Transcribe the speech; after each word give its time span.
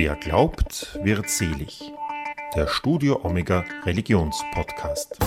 Wer 0.00 0.14
glaubt, 0.14 0.96
wird 1.02 1.28
selig. 1.28 1.92
Der 2.54 2.68
Studio 2.68 3.24
Omega 3.24 3.64
Religionspodcast. 3.84 5.18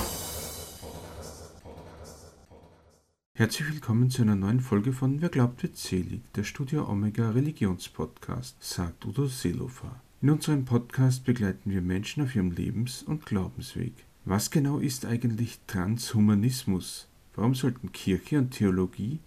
Herzlich 3.33 3.69
willkommen 3.69 4.09
zu 4.09 4.21
einer 4.21 4.37
neuen 4.37 4.61
Folge 4.61 4.93
von 4.93 5.21
Wer 5.21 5.27
glaubt, 5.27 5.61
wird 5.61 5.75
selig, 5.75 6.21
der 6.35 6.45
Studio 6.45 6.87
Omega 6.87 7.31
Religionspodcast, 7.31 8.63
sagt 8.63 9.05
Udo 9.05 9.25
Seelofer. 9.25 10.01
In 10.21 10.29
unserem 10.29 10.63
Podcast 10.63 11.25
begleiten 11.25 11.69
wir 11.69 11.81
Menschen 11.81 12.23
auf 12.23 12.33
ihrem 12.33 12.51
Lebens- 12.51 13.03
und 13.03 13.25
Glaubensweg. 13.25 14.05
Was 14.23 14.51
genau 14.51 14.77
ist 14.77 15.05
eigentlich 15.05 15.59
Transhumanismus? 15.67 17.09
Warum 17.35 17.55
sollten 17.55 17.91
Kirche 17.91 18.37
und 18.37 18.51
Theologie 18.51 19.19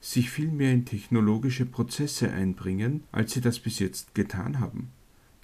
sich 0.00 0.30
vielmehr 0.30 0.72
in 0.72 0.86
technologische 0.86 1.66
Prozesse 1.66 2.32
einbringen, 2.32 3.04
als 3.12 3.32
sie 3.32 3.40
das 3.40 3.58
bis 3.58 3.78
jetzt 3.78 4.14
getan 4.14 4.58
haben. 4.58 4.90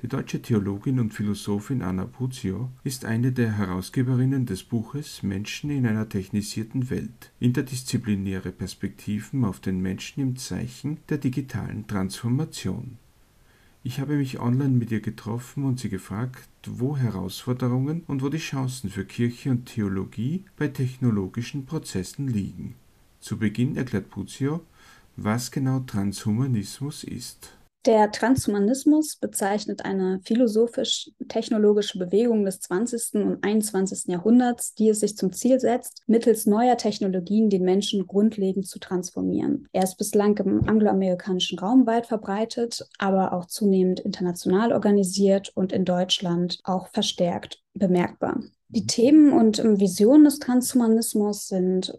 Die 0.03 0.09
deutsche 0.09 0.43
Theologin 0.43 1.01
und 1.01 1.15
Philosophin 1.15 1.81
Anna 1.81 2.05
Puzio 2.05 2.71
ist 2.85 3.07
eine 3.07 3.33
der 3.33 3.57
Herausgeberinnen 3.57 4.45
des 4.45 4.63
Buches 4.63 5.23
Menschen 5.23 5.71
in 5.71 5.87
einer 5.87 6.09
technisierten 6.09 6.91
Welt. 6.91 7.33
Interdisziplinäre 7.41 8.53
Perspektiven 8.53 9.45
auf 9.45 9.59
den 9.59 9.81
Menschen 9.81 10.21
im 10.21 10.37
Zeichen 10.37 10.99
der 11.09 11.17
digitalen 11.17 11.87
Transformation. 11.87 12.99
Ich 13.85 14.01
habe 14.01 14.17
mich 14.17 14.39
online 14.39 14.75
mit 14.75 14.91
ihr 14.91 15.01
getroffen 15.01 15.65
und 15.65 15.81
sie 15.81 15.89
gefragt, 15.89 16.49
wo 16.67 16.97
Herausforderungen 16.97 18.03
und 18.07 18.21
wo 18.21 18.29
die 18.29 18.39
Chancen 18.39 18.91
für 18.91 19.05
Kirche 19.05 19.51
und 19.51 19.65
Theologie 19.67 20.45
bei 20.59 20.69
technologischen 20.69 21.65
Prozessen 21.65 22.29
liegen. 22.29 22.75
Zu 23.27 23.41
Beginn 23.41 23.77
erklärt 23.77 24.09
Puzio, 24.09 24.61
was 25.17 25.51
genau 25.51 25.81
Transhumanismus 25.81 27.03
ist. 27.03 27.51
Der 27.85 28.13
Transhumanismus 28.13 29.17
bezeichnet 29.17 29.85
eine 29.85 30.21
philosophisch-technologische 30.23 31.99
Bewegung 31.99 32.45
des 32.45 32.61
20. 32.61 33.15
und 33.15 33.43
21. 33.43 34.13
Jahrhunderts, 34.13 34.75
die 34.75 34.91
es 34.91 35.01
sich 35.01 35.17
zum 35.17 35.33
Ziel 35.33 35.59
setzt, 35.59 36.05
mittels 36.07 36.47
neuer 36.47 36.77
Technologien 36.77 37.51
den 37.51 37.65
Menschen 37.65 38.07
grundlegend 38.07 38.69
zu 38.69 38.79
transformieren. 38.79 39.67
Er 39.73 39.83
ist 39.83 39.97
bislang 39.97 40.39
im 40.39 40.69
angloamerikanischen 40.69 41.59
Raum 41.59 41.85
weit 41.85 42.07
verbreitet, 42.07 42.89
aber 42.99 43.33
auch 43.33 43.47
zunehmend 43.47 43.99
international 43.99 44.73
organisiert 44.73 45.51
und 45.57 45.73
in 45.73 45.85
Deutschland 45.85 46.61
auch 46.63 46.87
verstärkt 46.93 47.61
bemerkbar. 47.75 48.41
Die 48.69 48.87
Themen 48.87 49.33
und 49.33 49.59
Visionen 49.81 50.25
des 50.25 50.39
Transhumanismus 50.39 51.49
sind 51.49 51.93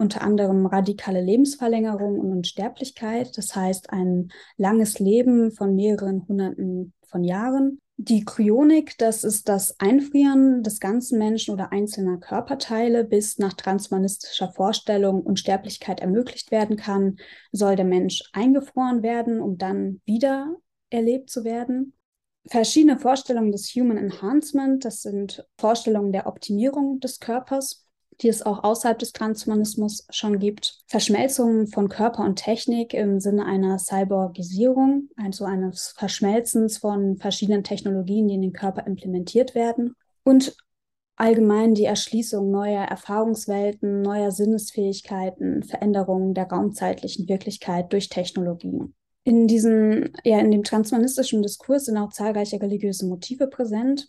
unter 0.00 0.22
anderem 0.22 0.64
radikale 0.64 1.20
Lebensverlängerung 1.20 2.18
und 2.18 2.32
Unsterblichkeit, 2.32 3.36
das 3.36 3.54
heißt 3.54 3.92
ein 3.92 4.32
langes 4.56 4.98
Leben 4.98 5.52
von 5.52 5.76
mehreren 5.76 6.26
Hunderten 6.26 6.94
von 7.02 7.22
Jahren. 7.22 7.80
Die 7.98 8.24
Kryonik, 8.24 8.96
das 8.96 9.24
ist 9.24 9.50
das 9.50 9.78
Einfrieren 9.78 10.62
des 10.62 10.80
ganzen 10.80 11.18
Menschen 11.18 11.52
oder 11.52 11.70
einzelner 11.70 12.16
Körperteile, 12.16 13.04
bis 13.04 13.36
nach 13.36 13.52
transhumanistischer 13.52 14.50
Vorstellung 14.52 15.20
Unsterblichkeit 15.20 16.00
ermöglicht 16.00 16.50
werden 16.50 16.76
kann, 16.76 17.18
soll 17.52 17.76
der 17.76 17.84
Mensch 17.84 18.22
eingefroren 18.32 19.02
werden, 19.02 19.42
um 19.42 19.58
dann 19.58 20.00
wieder 20.06 20.56
erlebt 20.88 21.28
zu 21.28 21.44
werden. 21.44 21.92
Verschiedene 22.46 22.98
Vorstellungen 22.98 23.52
des 23.52 23.66
Human 23.74 23.98
Enhancement, 23.98 24.82
das 24.82 25.02
sind 25.02 25.46
Vorstellungen 25.58 26.10
der 26.10 26.26
Optimierung 26.26 27.00
des 27.00 27.20
Körpers 27.20 27.84
die 28.22 28.28
es 28.28 28.42
auch 28.42 28.64
außerhalb 28.64 28.98
des 28.98 29.12
Transhumanismus 29.12 30.06
schon 30.10 30.38
gibt. 30.38 30.82
Verschmelzungen 30.86 31.66
von 31.66 31.88
Körper 31.88 32.24
und 32.24 32.36
Technik 32.36 32.94
im 32.94 33.20
Sinne 33.20 33.46
einer 33.46 33.78
Cyborgisierung, 33.78 35.08
also 35.16 35.44
eines 35.44 35.94
Verschmelzens 35.96 36.78
von 36.78 37.16
verschiedenen 37.16 37.64
Technologien, 37.64 38.28
die 38.28 38.34
in 38.34 38.42
den 38.42 38.52
Körper 38.52 38.86
implementiert 38.86 39.54
werden. 39.54 39.94
Und 40.22 40.56
allgemein 41.16 41.74
die 41.74 41.84
Erschließung 41.84 42.50
neuer 42.50 42.84
Erfahrungswelten, 42.84 44.02
neuer 44.02 44.30
Sinnesfähigkeiten, 44.30 45.62
Veränderungen 45.62 46.34
der 46.34 46.48
raumzeitlichen 46.48 47.28
Wirklichkeit 47.28 47.92
durch 47.92 48.08
Technologien. 48.08 48.94
In 49.22 49.46
diesem, 49.46 50.12
ja, 50.24 50.38
in 50.38 50.50
dem 50.50 50.64
transhumanistischen 50.64 51.42
Diskurs 51.42 51.86
sind 51.86 51.98
auch 51.98 52.12
zahlreiche 52.12 52.60
religiöse 52.60 53.06
Motive 53.06 53.48
präsent 53.48 54.08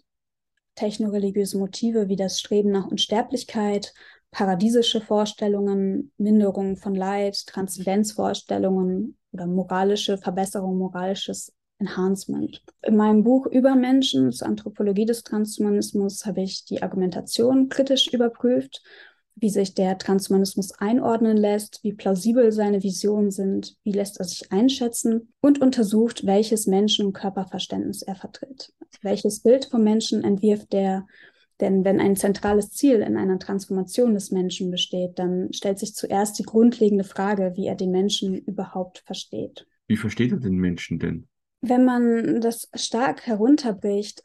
technoreligiöse 0.82 1.60
Motive 1.60 2.08
wie 2.08 2.16
das 2.16 2.40
Streben 2.40 2.72
nach 2.72 2.88
Unsterblichkeit, 2.88 3.94
paradiesische 4.32 5.00
Vorstellungen, 5.00 6.12
Minderung 6.18 6.76
von 6.76 6.96
Leid, 6.96 7.46
Transzendenzvorstellungen 7.46 9.16
oder 9.32 9.46
moralische 9.46 10.18
Verbesserung, 10.18 10.80
moralisches 10.80 11.54
Enhancement. 11.78 12.64
In 12.82 12.96
meinem 12.96 13.24
Buch 13.24 13.46
über 13.46 13.76
Menschen 13.76 14.32
zur 14.32 14.48
Anthropologie 14.48 15.06
des 15.06 15.24
Transhumanismus 15.24 16.26
habe 16.26 16.42
ich 16.42 16.66
die 16.66 16.82
Argumentation 16.82 17.70
kritisch 17.70 18.08
überprüft 18.12 18.82
wie 19.36 19.50
sich 19.50 19.74
der 19.74 19.98
Transhumanismus 19.98 20.72
einordnen 20.74 21.38
lässt, 21.38 21.80
wie 21.84 21.94
plausibel 21.94 22.52
seine 22.52 22.84
Visionen 22.84 23.32
sind, 23.32 23.76
wie 23.84 23.92
lässt 23.92 24.20
er 24.20 24.26
sich 24.26 24.52
einschätzen 24.52 25.34
und 25.42 25.62
untersucht, 25.62 26.26
welches 26.26 26.68
Menschen- 26.68 27.08
und 27.08 27.14
Körperverständnis 27.14 28.02
er 28.02 28.16
vertritt. 28.16 28.74
welches 29.02 29.40
Bild 29.40 29.66
vom 29.66 29.84
Menschen 29.84 30.24
entwirft 30.24 30.74
der, 30.74 31.08
denn 31.60 31.86
wenn 31.86 32.00
ein 32.00 32.16
zentrales 32.16 32.72
Ziel 32.72 33.02
in 33.02 33.18
einer 33.18 33.40
Transformation 33.40 34.14
des 34.14 34.32
Menschen 34.32 34.72
besteht, 34.72 35.18
dann 35.18 35.54
stellt 35.54 35.80
sich 35.80 35.96
zuerst 35.96 36.38
die 36.40 36.44
grundlegende 36.44 37.04
Frage, 37.04 37.54
wie 37.56 37.68
er 37.68 37.76
den 37.76 37.92
Menschen 37.92 38.36
überhaupt 38.36 39.00
versteht. 39.06 39.66
Wie 39.88 39.98
versteht 39.98 40.32
er 40.32 40.40
den 40.40 40.56
Menschen 40.56 41.00
denn? 41.00 41.28
Wenn 41.62 41.86
man 41.86 42.42
das 42.42 42.70
stark 42.74 43.28
herunterbricht, 43.28 44.24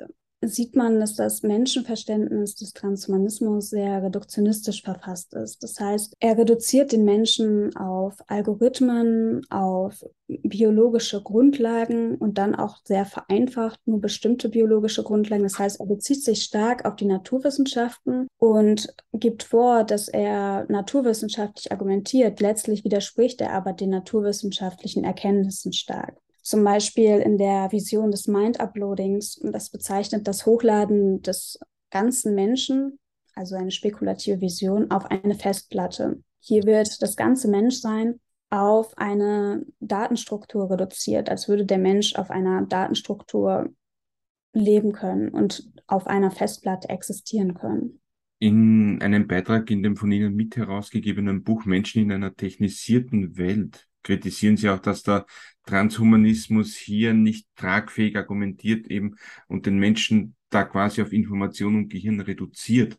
sieht 0.48 0.76
man, 0.76 1.00
dass 1.00 1.14
das 1.16 1.42
Menschenverständnis 1.42 2.54
des 2.54 2.72
Transhumanismus 2.72 3.70
sehr 3.70 4.02
reduktionistisch 4.02 4.82
verfasst 4.82 5.34
ist. 5.34 5.62
Das 5.62 5.78
heißt, 5.78 6.14
er 6.20 6.38
reduziert 6.38 6.92
den 6.92 7.04
Menschen 7.04 7.76
auf 7.76 8.14
Algorithmen, 8.26 9.42
auf 9.50 10.04
biologische 10.26 11.22
Grundlagen 11.22 12.16
und 12.16 12.38
dann 12.38 12.54
auch 12.54 12.78
sehr 12.84 13.04
vereinfacht 13.04 13.80
nur 13.86 14.00
bestimmte 14.00 14.48
biologische 14.48 15.04
Grundlagen. 15.04 15.44
Das 15.44 15.58
heißt, 15.58 15.78
er 15.80 15.86
bezieht 15.86 16.24
sich 16.24 16.42
stark 16.42 16.84
auf 16.84 16.96
die 16.96 17.04
Naturwissenschaften 17.04 18.26
und 18.38 18.92
gibt 19.12 19.44
vor, 19.44 19.84
dass 19.84 20.08
er 20.08 20.66
naturwissenschaftlich 20.68 21.70
argumentiert. 21.70 22.40
Letztlich 22.40 22.84
widerspricht 22.84 23.40
er 23.40 23.52
aber 23.52 23.72
den 23.72 23.90
naturwissenschaftlichen 23.90 25.04
Erkenntnissen 25.04 25.72
stark. 25.72 26.16
Zum 26.46 26.62
Beispiel 26.62 27.18
in 27.18 27.38
der 27.38 27.72
Vision 27.72 28.12
des 28.12 28.28
Mind-Uploadings, 28.28 29.40
das 29.42 29.68
bezeichnet 29.68 30.28
das 30.28 30.46
Hochladen 30.46 31.20
des 31.20 31.58
ganzen 31.90 32.36
Menschen, 32.36 33.00
also 33.34 33.56
eine 33.56 33.72
spekulative 33.72 34.40
Vision, 34.40 34.92
auf 34.92 35.06
eine 35.06 35.34
Festplatte. 35.34 36.22
Hier 36.38 36.62
wird 36.62 37.02
das 37.02 37.16
ganze 37.16 37.48
Menschsein 37.48 38.20
auf 38.48 38.96
eine 38.96 39.66
Datenstruktur 39.80 40.70
reduziert, 40.70 41.28
als 41.30 41.48
würde 41.48 41.66
der 41.66 41.78
Mensch 41.78 42.14
auf 42.14 42.30
einer 42.30 42.64
Datenstruktur 42.64 43.74
leben 44.52 44.92
können 44.92 45.30
und 45.30 45.68
auf 45.88 46.06
einer 46.06 46.30
Festplatte 46.30 46.88
existieren 46.90 47.54
können. 47.54 48.00
In 48.38 49.02
einem 49.02 49.26
Beitrag 49.26 49.68
in 49.72 49.82
dem 49.82 49.96
von 49.96 50.12
Ihnen 50.12 50.36
mit 50.36 50.56
herausgegebenen 50.56 51.42
Buch 51.42 51.64
Menschen 51.64 52.02
in 52.02 52.12
einer 52.12 52.36
technisierten 52.36 53.36
Welt 53.36 53.88
kritisieren 54.04 54.56
Sie 54.56 54.68
auch, 54.68 54.78
dass 54.78 55.02
der 55.02 55.26
Transhumanismus 55.66 56.74
hier 56.74 57.12
nicht 57.12 57.46
tragfähig 57.56 58.16
argumentiert 58.16 58.86
eben 58.86 59.16
und 59.48 59.66
den 59.66 59.78
Menschen 59.78 60.36
da 60.48 60.64
quasi 60.64 61.02
auf 61.02 61.12
Information 61.12 61.76
und 61.76 61.88
Gehirn 61.88 62.20
reduziert. 62.20 62.98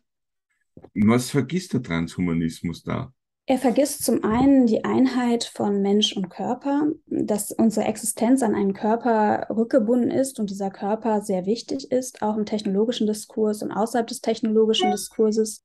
Was 0.94 1.30
vergisst 1.30 1.72
der 1.72 1.82
Transhumanismus 1.82 2.82
da? 2.82 3.12
Er 3.50 3.58
vergisst 3.58 4.04
zum 4.04 4.24
einen 4.24 4.66
die 4.66 4.84
Einheit 4.84 5.44
von 5.44 5.80
Mensch 5.80 6.14
und 6.14 6.28
Körper, 6.28 6.92
dass 7.06 7.50
unsere 7.50 7.86
Existenz 7.86 8.42
an 8.42 8.54
einen 8.54 8.74
Körper 8.74 9.46
rückgebunden 9.48 10.10
ist 10.10 10.38
und 10.38 10.50
dieser 10.50 10.70
Körper 10.70 11.22
sehr 11.22 11.46
wichtig 11.46 11.90
ist, 11.90 12.20
auch 12.20 12.36
im 12.36 12.44
technologischen 12.44 13.06
Diskurs 13.06 13.62
und 13.62 13.72
außerhalb 13.72 14.06
des 14.06 14.20
technologischen 14.20 14.90
Diskurses 14.90 15.64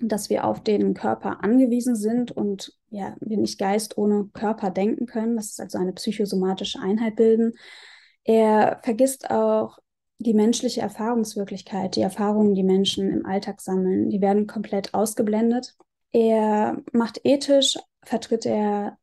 dass 0.00 0.30
wir 0.30 0.44
auf 0.44 0.62
den 0.62 0.94
Körper 0.94 1.42
angewiesen 1.42 1.96
sind 1.96 2.32
und 2.32 2.72
ja, 2.90 3.16
wir 3.20 3.36
nicht 3.36 3.58
Geist 3.58 3.96
ohne 3.96 4.28
Körper 4.32 4.70
denken 4.70 5.06
können, 5.06 5.36
dass 5.36 5.52
es 5.52 5.60
also 5.60 5.78
eine 5.78 5.92
psychosomatische 5.92 6.80
Einheit 6.80 7.16
bilden. 7.16 7.52
Er 8.24 8.80
vergisst 8.82 9.30
auch 9.30 9.78
die 10.18 10.34
menschliche 10.34 10.80
Erfahrungswirklichkeit, 10.80 11.96
die 11.96 12.00
Erfahrungen, 12.00 12.54
die 12.54 12.62
Menschen 12.62 13.10
im 13.10 13.26
Alltag 13.26 13.60
sammeln, 13.60 14.10
die 14.10 14.20
werden 14.20 14.46
komplett 14.46 14.94
ausgeblendet. 14.94 15.74
Er 16.12 16.82
macht 16.92 17.20
ethisch, 17.24 17.76
vertritt 18.04 18.46
er 18.46 18.98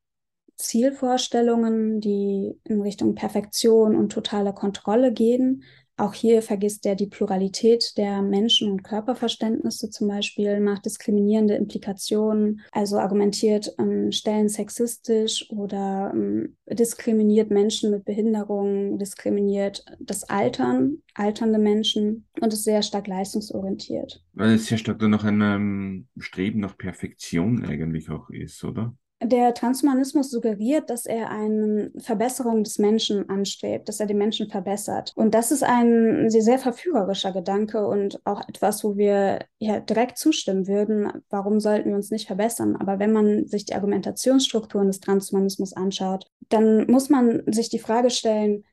Zielvorstellungen, 0.55 1.99
die 1.99 2.59
in 2.63 2.81
Richtung 2.81 3.15
Perfektion 3.15 3.95
und 3.95 4.11
totale 4.11 4.53
Kontrolle 4.53 5.11
gehen, 5.11 5.63
Auch 6.01 6.15
hier 6.15 6.41
vergisst 6.41 6.83
er 6.87 6.95
die 6.95 7.05
Pluralität 7.05 7.95
der 7.95 8.23
Menschen- 8.23 8.71
und 8.71 8.81
Körperverständnisse 8.81 9.91
zum 9.91 10.07
Beispiel, 10.07 10.59
macht 10.59 10.87
diskriminierende 10.87 11.53
Implikationen, 11.53 12.61
also 12.71 12.97
argumentiert 12.97 13.71
ähm, 13.77 14.11
Stellen 14.11 14.49
sexistisch 14.49 15.47
oder 15.51 16.11
ähm, 16.11 16.57
diskriminiert 16.67 17.51
Menschen 17.51 17.91
mit 17.91 18.03
Behinderungen, 18.03 18.97
diskriminiert 18.97 19.85
das 19.99 20.23
Altern, 20.23 21.03
alternde 21.13 21.59
Menschen 21.59 22.25
und 22.41 22.51
ist 22.51 22.63
sehr 22.63 22.81
stark 22.81 23.05
leistungsorientiert. 23.05 24.23
Weil 24.33 24.55
es 24.55 24.65
sehr 24.65 24.79
stark 24.79 24.97
dann 24.97 25.11
noch 25.11 25.23
ein 25.23 25.41
ähm, 25.41 26.07
Streben 26.17 26.61
nach 26.61 26.79
Perfektion 26.79 27.63
eigentlich 27.63 28.09
auch 28.09 28.31
ist, 28.31 28.63
oder? 28.63 28.97
Der 29.23 29.53
Transhumanismus 29.53 30.31
suggeriert, 30.31 30.89
dass 30.89 31.05
er 31.05 31.29
eine 31.29 31.91
Verbesserung 31.99 32.63
des 32.63 32.79
Menschen 32.79 33.29
anstrebt, 33.29 33.87
dass 33.87 33.99
er 33.99 34.07
den 34.07 34.17
Menschen 34.17 34.49
verbessert. 34.49 35.13
Und 35.15 35.35
das 35.35 35.51
ist 35.51 35.63
ein 35.63 36.31
sehr 36.31 36.57
verführerischer 36.57 37.31
Gedanke 37.31 37.85
und 37.85 38.19
auch 38.25 38.41
etwas, 38.49 38.83
wo 38.83 38.97
wir 38.97 39.45
ja 39.59 39.79
direkt 39.79 40.17
zustimmen 40.17 40.67
würden. 40.67 41.11
Warum 41.29 41.59
sollten 41.59 41.89
wir 41.89 41.95
uns 41.95 42.09
nicht 42.09 42.25
verbessern? 42.25 42.75
Aber 42.75 42.97
wenn 42.97 43.11
man 43.11 43.45
sich 43.45 43.65
die 43.65 43.75
Argumentationsstrukturen 43.75 44.87
des 44.87 45.01
Transhumanismus 45.01 45.73
anschaut, 45.73 46.25
dann 46.49 46.89
muss 46.89 47.09
man 47.09 47.43
sich 47.45 47.69
die 47.69 47.79
Frage 47.79 48.09
stellen, 48.09 48.63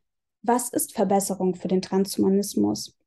was 0.42 0.70
ist 0.70 0.94
Verbesserung 0.94 1.56
für 1.56 1.68
den 1.68 1.82
Transhumanismus? 1.82 2.97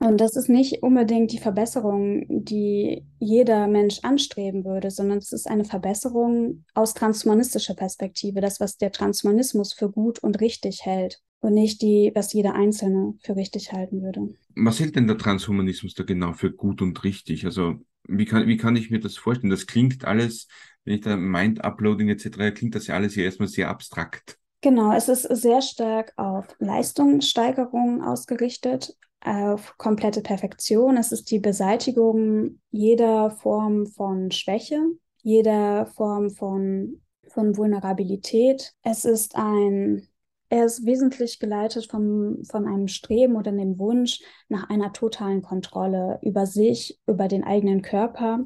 Und 0.00 0.20
das 0.20 0.36
ist 0.36 0.48
nicht 0.48 0.82
unbedingt 0.82 1.32
die 1.32 1.38
Verbesserung, 1.38 2.24
die 2.28 3.04
jeder 3.18 3.66
Mensch 3.66 3.98
anstreben 4.02 4.64
würde, 4.64 4.92
sondern 4.92 5.18
es 5.18 5.32
ist 5.32 5.48
eine 5.48 5.64
Verbesserung 5.64 6.64
aus 6.74 6.94
transhumanistischer 6.94 7.74
Perspektive, 7.74 8.40
das, 8.40 8.60
was 8.60 8.76
der 8.76 8.92
Transhumanismus 8.92 9.72
für 9.72 9.90
gut 9.90 10.20
und 10.20 10.40
richtig 10.40 10.84
hält 10.84 11.20
und 11.40 11.54
nicht 11.54 11.82
die, 11.82 12.12
was 12.14 12.32
jeder 12.32 12.54
Einzelne 12.54 13.14
für 13.22 13.34
richtig 13.34 13.72
halten 13.72 14.02
würde. 14.02 14.34
Was 14.54 14.78
hält 14.78 14.94
denn 14.94 15.08
der 15.08 15.18
Transhumanismus 15.18 15.94
da 15.94 16.04
genau 16.04 16.32
für 16.32 16.52
gut 16.52 16.80
und 16.80 17.02
richtig? 17.02 17.44
Also 17.44 17.74
wie 18.06 18.24
kann, 18.24 18.46
wie 18.46 18.56
kann 18.56 18.76
ich 18.76 18.90
mir 18.90 19.00
das 19.00 19.16
vorstellen? 19.16 19.50
Das 19.50 19.66
klingt 19.66 20.04
alles, 20.04 20.46
wenn 20.84 20.94
ich 20.94 21.00
da 21.00 21.16
Mind-Uploading 21.16 22.08
etc., 22.08 22.54
klingt 22.54 22.76
das 22.76 22.86
ja 22.86 22.94
alles 22.94 23.14
hier 23.14 23.24
erstmal 23.24 23.48
sehr 23.48 23.68
abstrakt. 23.68 24.38
Genau, 24.60 24.92
es 24.92 25.08
ist 25.08 25.22
sehr 25.22 25.62
stark 25.62 26.12
auf 26.16 26.46
Leistungssteigerung 26.58 28.02
ausgerichtet, 28.02 28.96
auf 29.20 29.76
komplette 29.78 30.22
Perfektion. 30.22 30.96
Es 30.96 31.12
ist 31.12 31.30
die 31.30 31.38
Beseitigung 31.38 32.60
jeder 32.70 33.30
Form 33.30 33.86
von 33.86 34.30
Schwäche, 34.30 34.80
jeder 35.22 35.86
Form 35.86 36.30
von, 36.30 37.00
von 37.28 37.56
Vulnerabilität. 37.56 38.74
Es 38.82 39.04
ist 39.04 39.36
ein, 39.36 40.08
er 40.48 40.64
ist 40.64 40.86
wesentlich 40.86 41.40
geleitet 41.40 41.90
vom, 41.90 42.44
von 42.44 42.66
einem 42.66 42.88
Streben 42.88 43.36
oder 43.36 43.52
dem 43.52 43.78
Wunsch 43.78 44.20
nach 44.48 44.70
einer 44.70 44.92
totalen 44.92 45.42
Kontrolle 45.42 46.18
über 46.22 46.46
sich, 46.46 47.00
über 47.06 47.28
den 47.28 47.44
eigenen 47.44 47.82
Körper. 47.82 48.44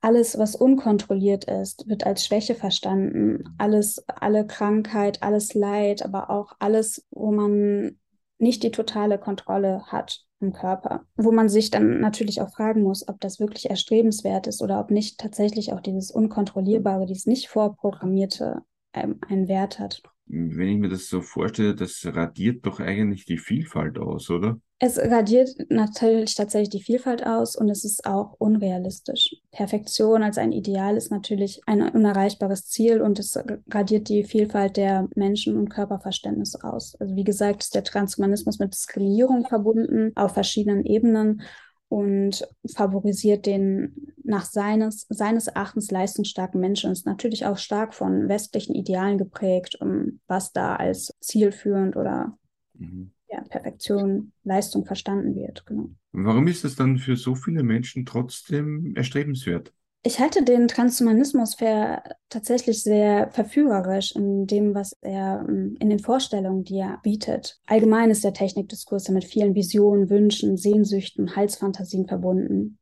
Alles, 0.00 0.38
was 0.38 0.54
unkontrolliert 0.54 1.46
ist, 1.46 1.88
wird 1.88 2.06
als 2.06 2.26
Schwäche 2.26 2.54
verstanden. 2.54 3.44
Alles, 3.58 4.04
alle 4.06 4.46
Krankheit, 4.46 5.22
alles 5.22 5.54
Leid, 5.54 6.04
aber 6.04 6.28
auch 6.30 6.52
alles, 6.58 7.06
wo 7.10 7.32
man 7.32 7.98
nicht 8.38 8.62
die 8.62 8.70
totale 8.70 9.18
Kontrolle 9.18 9.84
hat 9.86 10.24
im 10.40 10.52
Körper, 10.52 11.04
wo 11.16 11.32
man 11.32 11.48
sich 11.48 11.70
dann 11.70 12.00
natürlich 12.00 12.40
auch 12.40 12.52
fragen 12.52 12.82
muss, 12.82 13.08
ob 13.08 13.20
das 13.20 13.40
wirklich 13.40 13.70
erstrebenswert 13.70 14.46
ist 14.46 14.62
oder 14.62 14.80
ob 14.80 14.90
nicht 14.90 15.18
tatsächlich 15.18 15.72
auch 15.72 15.80
dieses 15.80 16.10
Unkontrollierbare, 16.10 17.06
dieses 17.06 17.26
nicht 17.26 17.48
vorprogrammierte 17.48 18.62
ähm, 18.92 19.18
einen 19.28 19.48
Wert 19.48 19.78
hat. 19.78 20.02
Wenn 20.26 20.68
ich 20.68 20.78
mir 20.78 20.88
das 20.88 21.08
so 21.08 21.20
vorstelle, 21.20 21.74
das 21.74 22.02
radiert 22.04 22.64
doch 22.66 22.80
eigentlich 22.80 23.24
die 23.24 23.38
Vielfalt 23.38 23.98
aus, 23.98 24.30
oder? 24.30 24.58
Es 24.80 24.98
radiert 24.98 25.50
natürlich 25.70 26.34
tatsächlich 26.34 26.70
die 26.70 26.82
Vielfalt 26.82 27.24
aus 27.24 27.54
und 27.54 27.68
es 27.68 27.84
ist 27.84 28.06
auch 28.06 28.34
unrealistisch. 28.38 29.36
Perfektion 29.52 30.22
als 30.22 30.36
ein 30.36 30.52
Ideal 30.52 30.96
ist 30.96 31.12
natürlich 31.12 31.60
ein 31.66 31.80
unerreichbares 31.80 32.66
Ziel 32.66 33.00
und 33.00 33.18
es 33.20 33.38
radiert 33.72 34.08
die 34.08 34.24
Vielfalt 34.24 34.76
der 34.76 35.08
Menschen- 35.14 35.56
und 35.56 35.68
Körperverständnisse 35.68 36.64
aus. 36.64 36.96
Also 36.96 37.14
wie 37.14 37.24
gesagt, 37.24 37.62
ist 37.62 37.74
der 37.74 37.84
Transhumanismus 37.84 38.58
mit 38.58 38.74
Diskriminierung 38.74 39.46
verbunden 39.46 40.12
auf 40.16 40.34
verschiedenen 40.34 40.84
Ebenen 40.84 41.42
und 41.88 42.44
favorisiert 42.74 43.46
den 43.46 44.14
nach 44.24 44.44
seines, 44.44 45.06
seines 45.08 45.46
Erachtens 45.46 45.92
leistungsstarken 45.92 46.60
Menschen. 46.60 46.90
Ist 46.90 47.06
natürlich 47.06 47.46
auch 47.46 47.58
stark 47.58 47.94
von 47.94 48.28
westlichen 48.28 48.74
Idealen 48.74 49.18
geprägt, 49.18 49.76
um 49.80 50.18
was 50.26 50.52
da 50.52 50.74
als 50.74 51.14
zielführend 51.20 51.96
oder 51.96 52.36
mhm. 52.76 53.12
Ja, 53.34 53.42
Perfektion, 53.42 54.32
Leistung 54.44 54.84
verstanden 54.84 55.34
wird. 55.34 55.66
Genau. 55.66 55.90
Warum 56.12 56.46
ist 56.46 56.64
es 56.64 56.76
dann 56.76 56.98
für 56.98 57.16
so 57.16 57.34
viele 57.34 57.62
Menschen 57.62 58.06
trotzdem 58.06 58.94
erstrebenswert? 58.96 59.72
Ich 60.06 60.20
halte 60.20 60.42
den 60.44 60.68
Transhumanismus 60.68 61.54
für 61.54 62.02
tatsächlich 62.28 62.82
sehr 62.82 63.30
verführerisch 63.30 64.14
in 64.14 64.46
dem, 64.46 64.74
was 64.74 64.94
er 65.00 65.46
ähm, 65.48 65.76
in 65.80 65.88
den 65.88 65.98
Vorstellungen, 65.98 66.62
die 66.62 66.78
er 66.78 67.00
bietet. 67.02 67.58
Allgemein 67.66 68.10
ist 68.10 68.22
der 68.22 68.34
Technikdiskurs 68.34 69.08
mit 69.08 69.24
vielen 69.24 69.54
Visionen, 69.54 70.10
Wünschen, 70.10 70.58
Sehnsüchten, 70.58 71.34
Halsfantasien 71.34 72.06
verbunden. 72.06 72.78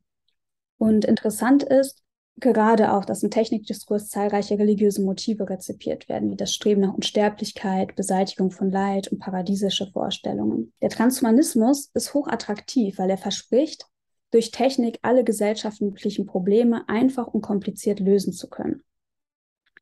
Und 0.78 1.04
interessant 1.04 1.62
ist 1.62 2.02
gerade 2.36 2.92
auch, 2.92 3.04
dass 3.04 3.22
im 3.22 3.30
Technikdiskurs 3.30 4.08
zahlreiche 4.08 4.58
religiöse 4.58 5.02
Motive 5.02 5.48
rezipiert 5.48 6.08
werden, 6.08 6.30
wie 6.30 6.36
das 6.36 6.54
Streben 6.54 6.80
nach 6.80 6.94
Unsterblichkeit, 6.94 7.94
Beseitigung 7.94 8.50
von 8.50 8.70
Leid 8.70 9.08
und 9.08 9.18
paradiesische 9.18 9.86
Vorstellungen. 9.92 10.72
Der 10.82 10.90
Transhumanismus 10.90 11.90
ist 11.94 12.14
hochattraktiv, 12.14 12.98
weil 12.98 13.10
er 13.10 13.18
verspricht, 13.18 13.86
durch 14.32 14.50
Technik 14.50 14.98
alle 15.02 15.24
gesellschaftlichen 15.24 16.26
Probleme 16.26 16.88
einfach 16.88 17.28
und 17.28 17.42
kompliziert 17.42 18.00
lösen 18.00 18.32
zu 18.32 18.48
können. 18.48 18.82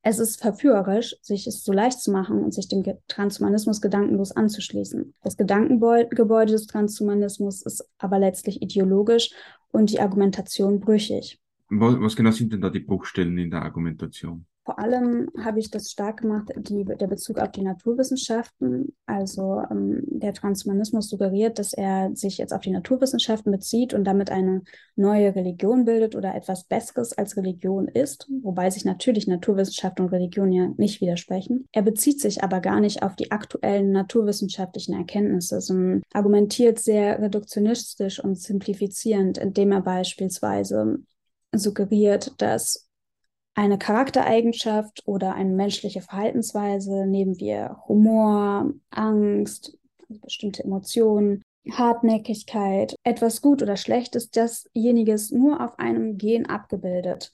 Es 0.02 0.18
ist 0.18 0.40
verführerisch, 0.40 1.16
sich 1.20 1.46
es 1.46 1.62
so 1.62 1.72
leicht 1.72 2.00
zu 2.00 2.10
machen 2.10 2.42
und 2.42 2.54
sich 2.54 2.68
dem 2.68 2.82
Transhumanismus 3.06 3.82
gedankenlos 3.82 4.32
anzuschließen. 4.32 5.14
Das 5.22 5.36
Gedankengebäude 5.36 6.52
des 6.52 6.66
Transhumanismus 6.66 7.62
ist 7.62 7.86
aber 7.98 8.18
letztlich 8.18 8.62
ideologisch 8.62 9.30
und 9.72 9.90
die 9.90 10.00
Argumentation 10.00 10.80
brüchig. 10.80 11.38
Was 11.70 12.16
genau 12.16 12.32
sind 12.32 12.52
denn 12.52 12.60
da 12.60 12.70
die 12.70 12.80
Bruchstellen 12.80 13.38
in 13.38 13.50
der 13.50 13.62
Argumentation? 13.62 14.46
Vor 14.64 14.78
allem 14.78 15.30
habe 15.42 15.58
ich 15.58 15.70
das 15.70 15.90
stark 15.90 16.20
gemacht, 16.20 16.52
die, 16.56 16.84
der 16.84 17.06
Bezug 17.06 17.38
auf 17.38 17.50
die 17.50 17.62
Naturwissenschaften. 17.62 18.94
Also 19.06 19.62
ähm, 19.70 20.02
der 20.06 20.34
Transhumanismus 20.34 21.08
suggeriert, 21.08 21.58
dass 21.58 21.72
er 21.72 22.10
sich 22.14 22.38
jetzt 22.38 22.52
auf 22.52 22.60
die 22.60 22.70
Naturwissenschaften 22.70 23.50
bezieht 23.50 23.94
und 23.94 24.04
damit 24.04 24.30
eine 24.30 24.62
neue 24.96 25.34
Religion 25.34 25.86
bildet 25.86 26.14
oder 26.14 26.34
etwas 26.34 26.64
Besseres 26.64 27.16
als 27.16 27.36
Religion 27.36 27.88
ist, 27.88 28.28
wobei 28.42 28.68
sich 28.70 28.84
natürlich 28.84 29.26
Naturwissenschaft 29.26 29.98
und 29.98 30.12
Religion 30.12 30.52
ja 30.52 30.68
nicht 30.76 31.00
widersprechen. 31.00 31.66
Er 31.72 31.82
bezieht 31.82 32.20
sich 32.20 32.44
aber 32.44 32.60
gar 32.60 32.80
nicht 32.80 33.02
auf 33.02 33.16
die 33.16 33.32
aktuellen 33.32 33.92
naturwissenschaftlichen 33.92 34.94
Erkenntnisse, 34.94 35.60
sondern 35.60 36.02
argumentiert 36.12 36.78
sehr 36.78 37.18
reduktionistisch 37.20 38.22
und 38.22 38.38
simplifizierend, 38.38 39.38
indem 39.38 39.72
er 39.72 39.80
beispielsweise 39.80 41.00
suggeriert, 41.52 42.34
dass 42.38 42.88
eine 43.54 43.78
Charaktereigenschaft 43.78 45.02
oder 45.06 45.34
eine 45.34 45.52
menschliche 45.52 46.00
Verhaltensweise, 46.00 47.06
nehmen 47.06 47.38
wir 47.38 47.78
Humor, 47.88 48.72
Angst, 48.90 49.76
bestimmte 50.08 50.64
Emotionen, 50.64 51.42
Hartnäckigkeit, 51.70 52.94
etwas 53.04 53.42
gut 53.42 53.62
oder 53.62 53.76
schlecht 53.76 54.16
ist, 54.16 54.36
dasjenige 54.36 55.16
nur 55.32 55.62
auf 55.62 55.78
einem 55.78 56.16
Gen 56.16 56.46
abgebildet. 56.46 57.32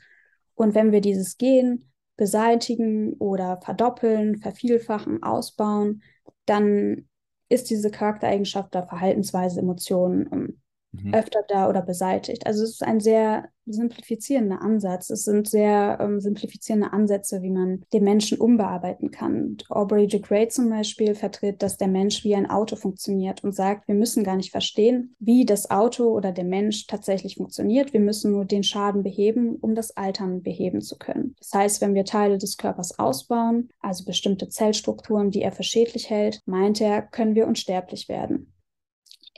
Und 0.55 0.75
wenn 0.75 0.91
wir 0.91 1.01
dieses 1.01 1.39
Gen 1.39 1.91
beseitigen 2.17 3.13
oder 3.15 3.59
verdoppeln, 3.59 4.39
vervielfachen, 4.39 5.23
ausbauen, 5.23 6.03
dann 6.47 7.09
ist 7.49 7.71
diese 7.71 7.91
Charaktereigenschaft 7.91 8.75
oder 8.75 8.87
Verhaltensweise, 8.87 9.61
Emotionen 9.61 10.61
mhm. 11.03 11.15
öfter 11.15 11.41
da 11.49 11.69
oder 11.69 11.83
beseitigt. 11.83 12.47
Also 12.47 12.65
es 12.65 12.71
ist 12.71 12.83
ein 12.83 13.01
sehr 13.01 13.49
simplifizierender 13.67 14.63
Ansatz. 14.63 15.11
Es 15.11 15.25
sind 15.25 15.49
sehr 15.49 15.99
ähm, 16.01 16.21
simplifizierende 16.21 16.93
Ansätze, 16.93 17.43
wie 17.43 17.51
man 17.51 17.85
den 17.93 18.05
Menschen 18.05 18.39
umbearbeiten 18.39 19.11
kann. 19.11 19.57
Aubrey 19.69 20.07
de 20.07 20.21
Grey 20.21 20.49
zum 20.49 20.71
Beispiel 20.71 21.15
vertritt, 21.15 21.63
dass 21.63 21.77
der 21.77 21.89
Mensch 21.89 22.25
wie 22.25 22.35
ein 22.35 22.49
Auto 22.49 22.77
funktioniert 22.77 23.43
und 23.45 23.55
sagt, 23.55 23.89
wir 23.89 23.95
müssen 23.95 24.25
gar 24.25 24.37
nicht 24.37 24.53
verstehen, 24.53 25.17
wie 25.19 25.45
das 25.45 25.71
Auto 25.71 26.05
oder 26.05 26.33
der 26.33 26.45
Mensch 26.45 26.87
tatsächlich 26.87 27.37
funktioniert. 27.37 27.93
Wir 27.93 28.01
müssen 28.01 28.33
nur 28.33 28.45
den 28.45 28.63
Schaden 28.63 29.03
beheben, 29.03 29.57
um 29.57 29.75
das 29.75 29.97
Altern 29.97 30.43
beheben 30.43 30.81
zu 30.81 30.97
können. 30.97 31.35
Das 31.39 31.53
heißt, 31.53 31.81
wenn 31.81 31.95
wir 31.95 32.05
Teile 32.05 32.39
des 32.39 32.57
Körpers 32.57 32.99
ausbauen, 32.99 33.69
also 33.81 34.05
bestimmte 34.05 34.49
Zellstrukturen, 34.49 35.31
die 35.31 35.43
er 35.43 35.53
für 35.53 35.65
schädlich 35.65 36.09
hält, 36.11 36.41
meint 36.47 36.81
er, 36.81 37.03
können 37.03 37.35
wir 37.35 37.47
unsterblich 37.47 38.09
werden. 38.09 38.53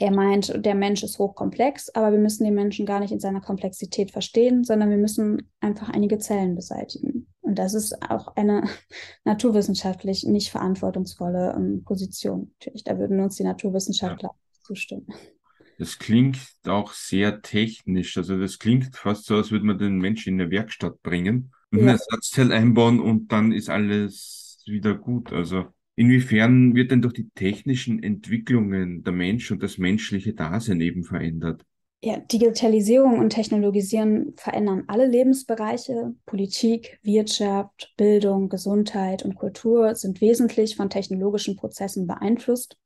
Er 0.00 0.12
meint, 0.12 0.64
der 0.64 0.76
Mensch 0.76 1.02
ist 1.02 1.18
hochkomplex, 1.18 1.88
aber 1.90 2.12
wir 2.12 2.20
müssen 2.20 2.44
den 2.44 2.54
Menschen 2.54 2.86
gar 2.86 3.00
nicht 3.00 3.10
in 3.10 3.18
seiner 3.18 3.40
Komplexität 3.40 4.12
verstehen, 4.12 4.62
sondern 4.62 4.90
wir 4.90 4.96
müssen 4.96 5.50
einfach 5.58 5.88
einige 5.88 6.18
Zellen 6.18 6.54
beseitigen. 6.54 7.26
Und 7.40 7.58
das 7.58 7.74
ist 7.74 8.00
auch 8.08 8.36
eine 8.36 8.62
naturwissenschaftlich 9.24 10.22
nicht 10.22 10.50
verantwortungsvolle 10.50 11.52
ähm, 11.56 11.82
Position. 11.84 12.52
Natürlich, 12.60 12.84
da 12.84 12.96
würden 12.96 13.18
uns 13.18 13.36
die 13.36 13.42
Naturwissenschaftler 13.42 14.30
zustimmen. 14.62 15.06
Das 15.78 15.98
klingt 15.98 16.38
auch 16.64 16.92
sehr 16.92 17.42
technisch. 17.42 18.16
Also 18.16 18.38
das 18.38 18.60
klingt 18.60 18.94
fast 18.94 19.26
so, 19.26 19.34
als 19.34 19.50
würde 19.50 19.64
man 19.64 19.78
den 19.78 19.98
Menschen 19.98 20.34
in 20.34 20.40
eine 20.40 20.50
Werkstatt 20.52 21.02
bringen 21.02 21.52
und 21.72 21.78
ja. 21.78 21.84
ein 21.84 21.90
Ersatzteil 21.90 22.52
einbauen 22.52 23.00
und 23.00 23.32
dann 23.32 23.50
ist 23.50 23.68
alles 23.68 24.62
wieder 24.64 24.94
gut. 24.94 25.32
Also 25.32 25.66
inwiefern 25.98 26.74
wird 26.74 26.92
denn 26.92 27.02
durch 27.02 27.14
die 27.14 27.28
technischen 27.34 28.02
Entwicklungen 28.02 29.02
der 29.02 29.12
Mensch 29.12 29.50
und 29.50 29.62
das 29.62 29.78
menschliche 29.78 30.32
Dasein 30.32 30.80
eben 30.80 31.02
verändert? 31.02 31.64
Ja, 32.00 32.18
Digitalisierung 32.18 33.18
und 33.18 33.30
Technologisieren 33.30 34.32
verändern 34.36 34.84
alle 34.86 35.08
Lebensbereiche. 35.08 36.14
Politik, 36.26 37.00
Wirtschaft, 37.02 37.92
Bildung, 37.96 38.48
Gesundheit 38.48 39.24
und 39.24 39.34
Kultur 39.34 39.96
sind 39.96 40.20
wesentlich 40.20 40.76
von 40.76 40.90
technologischen 40.90 41.56
Prozessen 41.56 42.06
beeinflusst. 42.06 42.76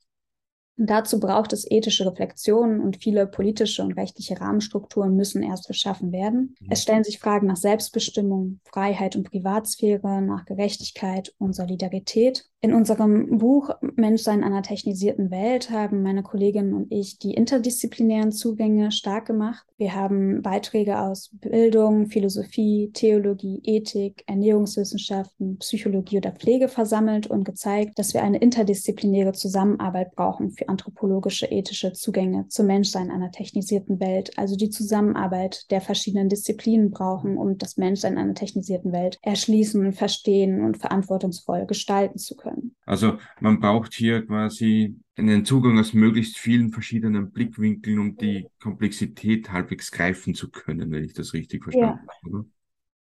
Und 0.78 0.88
dazu 0.88 1.20
braucht 1.20 1.52
es 1.52 1.70
ethische 1.70 2.06
Reflexionen 2.06 2.80
und 2.80 2.96
viele 2.96 3.26
politische 3.26 3.82
und 3.82 3.92
rechtliche 3.92 4.40
Rahmenstrukturen 4.40 5.14
müssen 5.14 5.42
erst 5.42 5.68
geschaffen 5.68 6.12
werden. 6.12 6.56
Mhm. 6.60 6.68
Es 6.70 6.82
stellen 6.82 7.04
sich 7.04 7.18
Fragen 7.18 7.46
nach 7.46 7.56
Selbstbestimmung, 7.56 8.60
Freiheit 8.64 9.14
und 9.14 9.28
Privatsphäre, 9.28 10.22
nach 10.22 10.44
Gerechtigkeit 10.44 11.34
und 11.38 11.54
Solidarität. 11.54 12.48
In 12.64 12.74
unserem 12.74 13.38
Buch 13.38 13.70
Menschsein 13.96 14.44
einer 14.44 14.62
technisierten 14.62 15.32
Welt 15.32 15.70
haben 15.70 16.02
meine 16.02 16.22
Kolleginnen 16.22 16.74
und 16.74 16.92
ich 16.92 17.18
die 17.18 17.34
interdisziplinären 17.34 18.30
Zugänge 18.30 18.92
stark 18.92 19.26
gemacht. 19.26 19.66
Wir 19.78 19.96
haben 19.96 20.42
Beiträge 20.42 21.00
aus 21.00 21.30
Bildung, 21.32 22.06
Philosophie, 22.06 22.92
Theologie, 22.94 23.60
Ethik, 23.64 24.22
Ernährungswissenschaften, 24.28 25.58
Psychologie 25.58 26.18
oder 26.18 26.30
Pflege 26.30 26.68
versammelt 26.68 27.26
und 27.26 27.42
gezeigt, 27.42 27.98
dass 27.98 28.14
wir 28.14 28.22
eine 28.22 28.38
interdisziplinäre 28.38 29.32
Zusammenarbeit 29.32 30.14
brauchen 30.14 30.52
für 30.62 30.68
anthropologische, 30.68 31.46
ethische 31.46 31.92
Zugänge 31.92 32.46
zum 32.48 32.66
Menschsein 32.66 33.10
einer 33.10 33.30
technisierten 33.30 34.00
Welt, 34.00 34.38
also 34.38 34.56
die 34.56 34.70
Zusammenarbeit 34.70 35.70
der 35.70 35.80
verschiedenen 35.80 36.28
Disziplinen 36.28 36.90
brauchen, 36.90 37.36
um 37.36 37.58
das 37.58 37.76
Menschsein 37.76 38.18
einer 38.18 38.34
technisierten 38.34 38.92
Welt 38.92 39.18
erschließen, 39.22 39.92
verstehen 39.92 40.62
und 40.62 40.78
verantwortungsvoll 40.78 41.66
gestalten 41.66 42.18
zu 42.18 42.36
können. 42.36 42.76
Also 42.86 43.18
man 43.40 43.60
braucht 43.60 43.94
hier 43.94 44.24
quasi 44.26 44.96
einen 45.16 45.44
Zugang 45.44 45.78
aus 45.78 45.92
möglichst 45.92 46.38
vielen 46.38 46.72
verschiedenen 46.72 47.30
Blickwinkeln, 47.30 47.98
um 47.98 48.16
die 48.16 48.46
Komplexität 48.60 49.50
halbwegs 49.50 49.90
greifen 49.90 50.34
zu 50.34 50.50
können, 50.50 50.90
wenn 50.90 51.04
ich 51.04 51.14
das 51.14 51.32
richtig 51.32 51.64
verstanden 51.64 52.06
ja. 52.06 52.32
habe. 52.32 52.46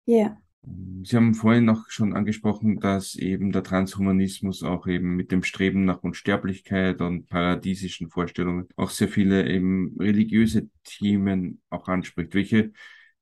Ja. 0.06 0.16
Yeah. 0.16 0.38
Sie 0.62 1.16
haben 1.16 1.34
vorhin 1.34 1.66
noch 1.66 1.90
schon 1.90 2.14
angesprochen, 2.14 2.80
dass 2.80 3.16
eben 3.16 3.52
der 3.52 3.64
Transhumanismus 3.64 4.64
auch 4.64 4.88
eben 4.88 5.16
mit 5.16 5.32
dem 5.32 5.44
Streben 5.44 5.86
nach 5.86 6.04
Unsterblichkeit 6.04 7.02
und 7.02 7.28
paradiesischen 7.30 8.10
Vorstellungen 8.10 8.68
auch 8.76 8.90
sehr 8.90 9.08
viele 9.08 9.50
eben 9.50 9.96
religiöse 9.98 10.70
Themen 10.84 11.62
auch 11.70 11.88
anspricht. 11.88 12.34
Welche 12.34 12.74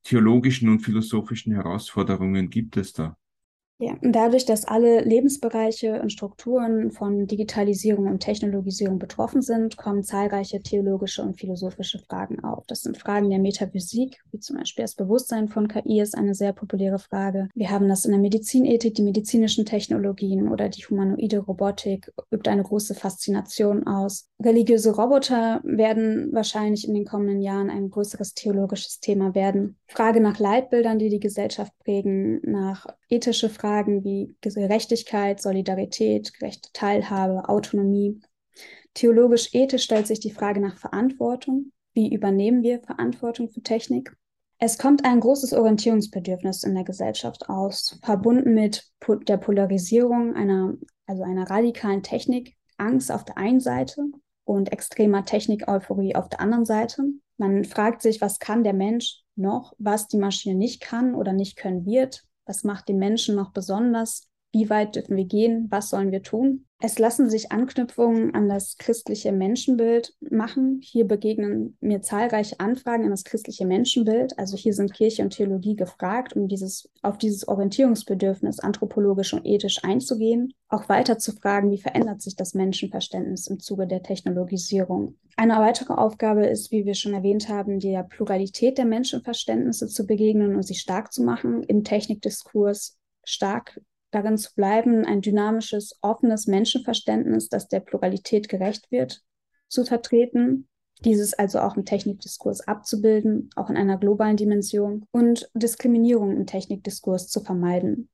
theologischen 0.03 0.69
und 0.69 0.79
philosophischen 0.79 1.53
Herausforderungen 1.53 2.49
gibt 2.49 2.75
es 2.77 2.93
da? 2.93 3.17
Ja, 3.79 3.93
und 4.01 4.13
dadurch, 4.13 4.45
dass 4.45 4.65
alle 4.65 5.01
Lebensbereiche 5.01 6.01
und 6.01 6.11
Strukturen 6.11 6.89
von 6.89 7.27
Digitalisierung 7.27 8.07
und 8.07 8.21
Technologisierung 8.21 8.97
betroffen 8.97 9.43
sind, 9.43 9.77
kommen 9.77 10.01
zahlreiche 10.01 10.63
theologische 10.63 11.21
und 11.21 11.39
philosophische 11.39 11.99
Fragen 11.99 12.43
auf. 12.43 12.65
Das 12.65 12.81
sind 12.81 12.97
Fragen 12.97 13.29
der 13.29 13.37
Metaphysik, 13.37 14.17
wie 14.31 14.39
zum 14.39 14.57
Beispiel 14.57 14.83
das 14.83 14.95
Bewusstsein 14.95 15.47
von 15.47 15.67
KI 15.67 16.01
ist 16.01 16.17
eine 16.17 16.33
sehr 16.33 16.53
populäre 16.53 16.97
Frage. 16.97 17.49
Wir 17.53 17.69
haben 17.69 17.87
das 17.87 18.03
in 18.05 18.11
der 18.11 18.19
Medizinethik, 18.19 18.95
die 18.95 19.03
medizinischen 19.03 19.63
Technologien 19.63 20.49
oder 20.49 20.69
die 20.69 20.81
humanoide 20.81 21.37
Robotik 21.37 22.11
übt 22.31 22.49
eine 22.49 22.63
große 22.63 22.95
Faszination 22.95 23.85
aus. 23.85 24.27
Religiöse 24.39 24.95
Roboter 24.95 25.61
werden 25.63 26.31
wahrscheinlich 26.31 26.87
in 26.87 26.93
den 26.93 27.05
kommenden 27.05 27.41
Jahren 27.41 27.71
ein 27.71 27.89
größeres 27.89 28.35
theologisches 28.35 28.99
Thema 28.99 29.33
werden. 29.33 29.79
Frage 29.87 30.19
nach 30.19 30.37
Leitbildern, 30.37 30.99
die 30.99 31.09
die 31.09 31.19
Gesellschaft 31.19 31.73
prägen, 31.79 32.39
nach 32.43 32.85
ethische 33.09 33.49
Fragen 33.49 34.03
wie 34.03 34.35
Gerechtigkeit, 34.41 35.41
Solidarität, 35.41 36.33
gerechte 36.35 36.69
Teilhabe, 36.71 37.49
Autonomie. 37.49 38.21
Theologisch-ethisch 38.93 39.83
stellt 39.83 40.05
sich 40.05 40.19
die 40.19 40.31
Frage 40.31 40.59
nach 40.59 40.77
Verantwortung. 40.77 41.71
Wie 41.93 42.13
übernehmen 42.13 42.61
wir 42.61 42.79
Verantwortung 42.81 43.49
für 43.49 43.61
Technik? 43.61 44.15
Es 44.59 44.77
kommt 44.77 45.03
ein 45.03 45.19
großes 45.19 45.53
Orientierungsbedürfnis 45.53 46.63
in 46.63 46.75
der 46.75 46.83
Gesellschaft 46.83 47.49
aus, 47.49 47.99
verbunden 48.03 48.53
mit 48.53 48.87
der 49.27 49.37
Polarisierung 49.37 50.35
einer, 50.35 50.75
also 51.07 51.23
einer 51.23 51.49
radikalen 51.49 52.03
Technik, 52.03 52.55
Angst 52.77 53.11
auf 53.11 53.25
der 53.25 53.37
einen 53.39 53.59
Seite 53.59 54.03
und 54.47 54.71
extremer 54.71 55.25
Technik-Euphorie 55.25 56.15
auf 56.15 56.29
der 56.29 56.39
anderen 56.39 56.65
Seite. 56.65 57.03
Man 57.37 57.65
fragt 57.65 58.01
sich, 58.01 58.21
was 58.21 58.39
kann 58.39 58.63
der 58.63 58.73
Mensch 58.73 59.21
noch, 59.35 59.73
was 59.77 60.07
die 60.07 60.17
Maschine 60.17 60.55
nicht 60.55 60.81
kann 60.81 61.15
oder 61.15 61.33
nicht 61.33 61.57
können 61.57 61.85
wird, 61.85 62.23
was 62.45 62.63
macht 62.63 62.87
den 62.87 62.97
Menschen 62.97 63.35
noch 63.35 63.51
besonders? 63.51 64.29
Wie 64.53 64.69
weit 64.69 64.95
dürfen 64.95 65.17
wir 65.17 65.25
gehen? 65.25 65.67
Was 65.69 65.89
sollen 65.89 66.11
wir 66.11 66.23
tun? 66.23 66.66
Es 66.79 66.99
lassen 66.99 67.27
sich 67.27 67.51
Anknüpfungen 67.51 68.35
an 68.35 68.47
das 68.47 68.77
christliche 68.77 69.31
Menschenbild 69.31 70.13
machen. 70.19 70.79
Hier 70.83 71.07
begegnen 71.07 71.75
mir 71.81 72.03
zahlreiche 72.03 72.59
Anfragen 72.59 73.05
an 73.05 73.09
das 73.09 73.23
christliche 73.23 73.65
Menschenbild. 73.65 74.37
Also 74.37 74.57
hier 74.57 74.75
sind 74.75 74.93
Kirche 74.93 75.23
und 75.23 75.31
Theologie 75.31 75.75
gefragt, 75.75 76.35
um 76.35 76.47
dieses, 76.47 76.87
auf 77.01 77.17
dieses 77.17 77.47
Orientierungsbedürfnis 77.47 78.59
anthropologisch 78.59 79.33
und 79.33 79.43
ethisch 79.43 79.83
einzugehen. 79.83 80.53
Auch 80.69 80.87
weiter 80.87 81.17
zu 81.17 81.31
fragen, 81.31 81.71
wie 81.71 81.81
verändert 81.81 82.21
sich 82.21 82.35
das 82.35 82.53
Menschenverständnis 82.53 83.47
im 83.47 83.59
Zuge 83.59 83.87
der 83.87 84.03
Technologisierung. 84.03 85.15
Eine 85.35 85.53
weitere 85.53 85.93
Aufgabe 85.93 86.45
ist, 86.45 86.71
wie 86.71 86.85
wir 86.85 86.93
schon 86.93 87.15
erwähnt 87.15 87.49
haben, 87.49 87.79
der 87.79 88.03
Pluralität 88.03 88.77
der 88.77 88.85
Menschenverständnisse 88.85 89.87
zu 89.87 90.05
begegnen 90.05 90.55
und 90.55 90.61
sie 90.61 90.75
stark 90.75 91.11
zu 91.11 91.23
machen, 91.23 91.63
im 91.63 91.83
Technikdiskurs 91.83 92.99
stark 93.23 93.81
darin 94.17 94.37
zu 94.37 94.53
bleiben, 94.55 95.05
ein 95.05 95.21
dynamisches, 95.21 95.97
offenes 96.01 96.47
Menschenverständnis, 96.47 97.49
das 97.49 97.67
der 97.67 97.79
Pluralität 97.79 98.49
gerecht 98.49 98.91
wird, 98.91 99.21
zu 99.67 99.85
vertreten. 99.85 100.67
Dieses 101.05 101.35
also 101.35 101.59
auch 101.59 101.77
im 101.77 101.85
Technikdiskurs 101.85 102.67
abzubilden, 102.67 103.51
auch 103.55 103.69
in 103.69 103.77
einer 103.77 103.97
globalen 103.97 104.35
Dimension 104.35 105.05
und 105.11 105.49
Diskriminierung 105.53 106.35
im 106.35 106.47
Technikdiskurs 106.47 107.27
zu 107.27 107.41
vermeiden. 107.41 108.09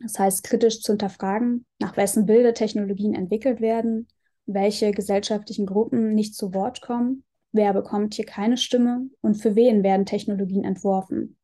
Das 0.00 0.18
heißt, 0.18 0.44
kritisch 0.44 0.80
zu 0.80 0.92
hinterfragen, 0.92 1.66
nach 1.80 1.96
wessen 1.96 2.26
Bilder 2.26 2.54
Technologien 2.54 3.14
entwickelt 3.14 3.60
werden, 3.60 4.06
welche 4.46 4.92
gesellschaftlichen 4.92 5.66
Gruppen 5.66 6.14
nicht 6.14 6.36
zu 6.36 6.54
Wort 6.54 6.80
kommen, 6.80 7.24
wer 7.50 7.72
bekommt 7.74 8.14
hier 8.14 8.26
keine 8.26 8.56
Stimme 8.56 9.10
und 9.20 9.34
für 9.34 9.56
wen 9.56 9.82
werden 9.82 10.06
Technologien 10.06 10.62
entworfen. 10.62 11.36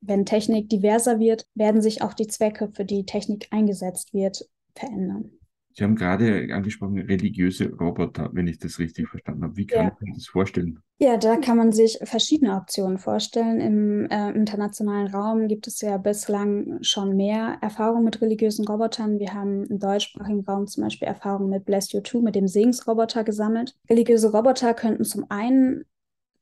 Wenn 0.00 0.24
Technik 0.24 0.68
diverser 0.68 1.18
wird, 1.18 1.46
werden 1.54 1.82
sich 1.82 2.02
auch 2.02 2.14
die 2.14 2.26
Zwecke, 2.26 2.70
für 2.72 2.84
die 2.84 3.06
Technik 3.06 3.48
eingesetzt 3.50 4.14
wird, 4.14 4.48
verändern. 4.74 5.32
Sie 5.78 5.84
haben 5.84 5.94
gerade 5.94 6.48
angesprochen, 6.54 6.98
religiöse 6.98 7.70
Roboter, 7.70 8.30
wenn 8.32 8.46
ich 8.46 8.58
das 8.58 8.78
richtig 8.78 9.08
verstanden 9.10 9.44
habe. 9.44 9.56
Wie 9.58 9.66
kann 9.66 9.84
ja. 9.84 9.92
man 10.00 10.06
sich 10.06 10.14
das 10.14 10.26
vorstellen? 10.26 10.80
Ja, 10.98 11.18
da 11.18 11.36
kann 11.36 11.58
man 11.58 11.70
sich 11.72 11.98
verschiedene 12.02 12.56
Optionen 12.56 12.96
vorstellen. 12.96 13.60
Im 13.60 14.06
äh, 14.08 14.30
internationalen 14.30 15.08
Raum 15.08 15.48
gibt 15.48 15.66
es 15.66 15.82
ja 15.82 15.98
bislang 15.98 16.78
schon 16.80 17.14
mehr 17.14 17.58
Erfahrungen 17.60 18.04
mit 18.04 18.22
religiösen 18.22 18.66
Robotern. 18.66 19.18
Wir 19.18 19.34
haben 19.34 19.64
im 19.64 19.78
deutschsprachigen 19.78 20.46
Raum 20.46 20.66
zum 20.66 20.84
Beispiel 20.84 21.08
Erfahrungen 21.08 21.50
mit 21.50 21.66
Bless 21.66 21.92
You 21.92 22.00
2, 22.00 22.20
mit 22.20 22.36
dem 22.36 22.48
Segensroboter 22.48 23.22
gesammelt. 23.22 23.76
Religiöse 23.90 24.32
Roboter 24.32 24.72
könnten 24.72 25.04
zum 25.04 25.26
einen 25.28 25.84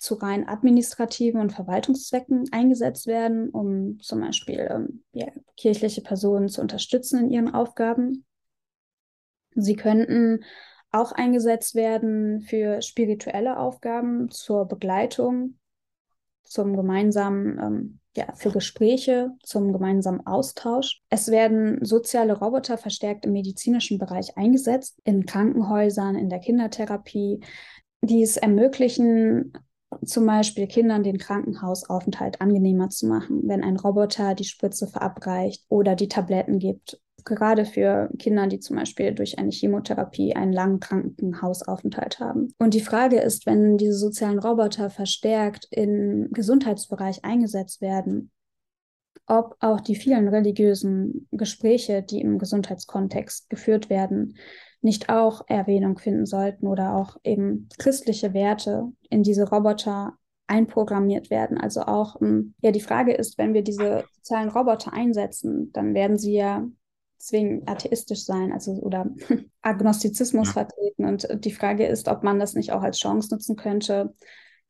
zu 0.05 0.17
rein 0.17 0.47
administrativen 0.47 1.41
und 1.41 1.55
Verwaltungszwecken 1.55 2.45
eingesetzt 2.53 3.07
werden, 3.07 3.49
um 3.49 3.99
zum 4.01 4.21
Beispiel 4.21 4.69
ähm, 4.71 5.03
ja, 5.13 5.29
kirchliche 5.57 6.03
Personen 6.03 6.51
zu 6.51 6.61
unterstützen 6.61 7.21
in 7.21 7.31
ihren 7.31 7.55
Aufgaben. 7.55 8.27
Sie 9.55 9.77
könnten 9.77 10.45
auch 10.91 11.13
eingesetzt 11.13 11.75
werden 11.75 12.43
für 12.43 12.83
spirituelle 12.83 13.59
Aufgaben, 13.59 14.31
zur 14.31 14.69
Begleitung, 14.69 15.59
zum 16.43 16.77
gemeinsamen, 16.77 17.59
ähm, 17.59 18.01
ja, 18.15 18.31
für 18.35 18.51
Gespräche, 18.51 19.31
zum 19.43 19.73
gemeinsamen 19.73 20.27
Austausch. 20.27 21.01
Es 21.09 21.31
werden 21.31 21.83
soziale 21.83 22.39
Roboter 22.39 22.77
verstärkt 22.77 23.25
im 23.25 23.33
medizinischen 23.33 23.97
Bereich 23.99 24.37
eingesetzt, 24.37 25.01
in 25.05 25.25
Krankenhäusern, 25.25 26.15
in 26.15 26.29
der 26.29 26.41
Kindertherapie, 26.41 27.41
die 28.03 28.23
es 28.23 28.37
ermöglichen, 28.37 29.55
zum 30.05 30.27
Beispiel 30.27 30.67
Kindern 30.67 31.03
den 31.03 31.19
Krankenhausaufenthalt 31.19 32.41
angenehmer 32.41 32.91
zu 32.91 33.07
machen, 33.07 33.43
wenn 33.45 33.63
ein 33.63 33.77
Roboter 33.77 34.35
die 34.35 34.45
Spritze 34.45 34.87
verabreicht 34.87 35.65
oder 35.69 35.95
die 35.95 36.09
Tabletten 36.09 36.59
gibt. 36.59 37.01
Gerade 37.25 37.65
für 37.65 38.11
Kinder, 38.19 38.47
die 38.47 38.61
zum 38.61 38.77
Beispiel 38.77 39.13
durch 39.15 39.39
eine 39.39 39.51
Chemotherapie 39.51 40.37
einen 40.37 40.53
langen 40.53 40.81
Krankenhausaufenthalt 40.81 42.21
haben. 42.21 42.53
Und 42.59 42.75
die 42.75 42.83
Frage 42.83 43.19
ist, 43.21 43.47
wenn 43.47 43.79
diese 43.79 43.95
sozialen 43.95 44.39
Roboter 44.39 44.91
verstärkt 44.91 45.67
im 45.71 46.29
Gesundheitsbereich 46.33 47.25
eingesetzt 47.25 47.81
werden, 47.81 48.31
ob 49.27 49.57
auch 49.61 49.81
die 49.81 49.97
vielen 49.97 50.29
religiösen 50.29 51.29
Gespräche, 51.31 52.03
die 52.03 52.21
im 52.21 52.39
Gesundheitskontext 52.39 53.49
geführt 53.49 53.89
werden, 53.89 54.37
nicht 54.85 55.09
auch 55.09 55.43
Erwähnung 55.49 55.99
finden 55.99 56.27
sollten 56.27 56.67
oder 56.67 56.95
auch 56.95 57.17
eben 57.25 57.69
christliche 57.79 58.35
Werte 58.35 58.93
in 59.09 59.23
diese 59.23 59.49
Roboter 59.49 60.13
einprogrammiert 60.47 61.31
werden. 61.31 61.59
Also 61.59 61.83
auch, 61.83 62.21
ähm, 62.21 62.55
ja, 62.61 62.71
die 62.71 62.81
Frage 62.81 63.15
ist, 63.15 63.39
wenn 63.39 63.55
wir 63.55 63.63
diese 63.63 64.05
sozialen 64.13 64.51
Roboter 64.51 64.93
einsetzen, 64.93 65.73
dann 65.73 65.95
werden 65.95 66.19
sie 66.19 66.35
ja 66.35 66.69
zwingend 67.17 67.67
atheistisch 67.67 68.25
sein, 68.25 68.53
also 68.53 68.73
oder 68.73 69.07
Agnostizismus 69.63 70.51
vertreten. 70.51 71.07
Und 71.07 71.29
die 71.45 71.53
Frage 71.53 71.87
ist, 71.87 72.07
ob 72.09 72.23
man 72.23 72.39
das 72.39 72.55
nicht 72.55 72.73
auch 72.73 72.83
als 72.83 72.99
Chance 72.99 73.33
nutzen 73.33 73.57
könnte, 73.57 74.15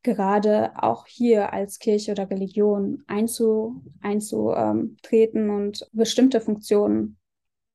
gerade 0.01 0.71
auch 0.81 1.07
hier 1.07 1.51
als 1.51 1.79
Kirche 1.79 2.11
oder 2.11 2.29
Religion 2.29 3.03
einzu, 3.07 3.83
einzutreten 4.01 5.49
und 5.49 5.89
bestimmte 5.91 6.39
Funktionen 6.39 7.17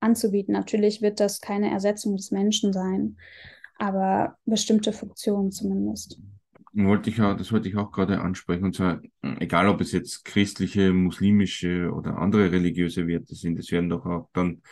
anzubieten. 0.00 0.52
Natürlich 0.52 1.02
wird 1.02 1.20
das 1.20 1.40
keine 1.40 1.70
Ersetzung 1.70 2.16
des 2.16 2.30
Menschen 2.30 2.72
sein, 2.72 3.16
aber 3.78 4.36
bestimmte 4.44 4.92
Funktionen 4.92 5.52
zumindest. 5.52 6.20
Wollte 6.72 7.10
ich 7.10 7.20
auch, 7.20 7.36
das 7.36 7.50
wollte 7.52 7.68
ich 7.68 7.76
auch 7.76 7.90
gerade 7.90 8.20
ansprechen. 8.20 8.64
Und 8.64 8.76
zwar, 8.76 9.00
egal 9.40 9.68
ob 9.68 9.80
es 9.80 9.92
jetzt 9.92 10.24
christliche, 10.24 10.92
muslimische 10.92 11.90
oder 11.92 12.18
andere 12.18 12.52
religiöse 12.52 13.06
Werte 13.06 13.34
sind, 13.34 13.58
es 13.58 13.72
werden 13.72 13.90
doch 13.90 14.06
auch 14.06 14.28
dann 14.32 14.62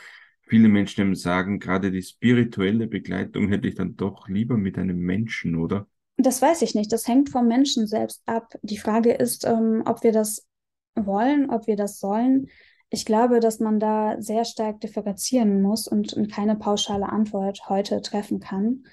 viele 0.48 0.68
Menschen 0.68 1.14
sagen, 1.14 1.58
gerade 1.58 1.90
die 1.90 2.02
spirituelle 2.02 2.86
Begleitung 2.86 3.48
hätte 3.48 3.68
ich 3.68 3.74
dann 3.74 3.96
doch 3.96 4.28
lieber 4.28 4.56
mit 4.56 4.78
einem 4.78 4.98
Menschen, 4.98 5.56
oder? 5.56 5.86
Das 6.16 6.42
weiß 6.42 6.62
ich 6.62 6.74
nicht. 6.74 6.92
Das 6.92 7.06
hängt 7.06 7.30
vom 7.30 7.46
Menschen 7.46 7.86
selbst 7.86 8.22
ab. 8.26 8.54
Die 8.62 8.78
Frage 8.78 9.12
ist, 9.12 9.44
ähm, 9.44 9.82
ob 9.86 10.02
wir 10.02 10.12
das 10.12 10.46
wollen, 10.96 11.50
ob 11.50 11.66
wir 11.66 11.76
das 11.76 12.00
sollen. 12.00 12.48
Ich 12.90 13.04
glaube, 13.04 13.40
dass 13.40 13.60
man 13.60 13.78
da 13.78 14.16
sehr 14.20 14.44
stark 14.44 14.80
differenzieren 14.80 15.60
muss 15.60 15.86
und, 15.88 16.16
keine 16.32 16.56
pauschale 16.56 17.08
Antwort 17.08 17.68
heute 17.68 18.00
treffen 18.00 18.40
kann. 18.40 18.84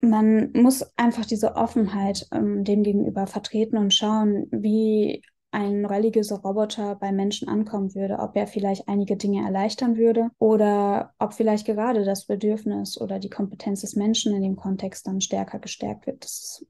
Man 0.00 0.52
muss 0.52 0.82
einfach 0.96 1.24
diese 1.24 1.56
Offenheit 1.56 2.26
ähm, 2.32 2.64
dem 2.64 2.82
gegenüber 2.82 3.26
vertreten 3.26 3.78
und 3.78 3.94
schauen, 3.94 4.46
wie 4.50 5.22
ein 5.54 5.86
religiöser 5.86 6.40
Roboter 6.40 6.96
bei 6.96 7.12
Menschen 7.12 7.48
ankommen 7.48 7.94
würde, 7.94 8.18
ob 8.18 8.34
er 8.34 8.48
vielleicht 8.48 8.88
einige 8.88 9.16
Dinge 9.16 9.44
erleichtern 9.44 9.96
würde 9.96 10.30
oder 10.38 11.14
ob 11.20 11.32
vielleicht 11.32 11.64
gerade 11.64 12.04
das 12.04 12.26
Bedürfnis 12.26 13.00
oder 13.00 13.20
die 13.20 13.30
Kompetenz 13.30 13.82
des 13.82 13.94
Menschen 13.94 14.34
in 14.34 14.42
dem 14.42 14.56
Kontext 14.56 15.06
dann 15.06 15.20
stärker 15.20 15.60
gestärkt 15.60 16.08
wird. 16.08 16.24
Ist, 16.24 16.66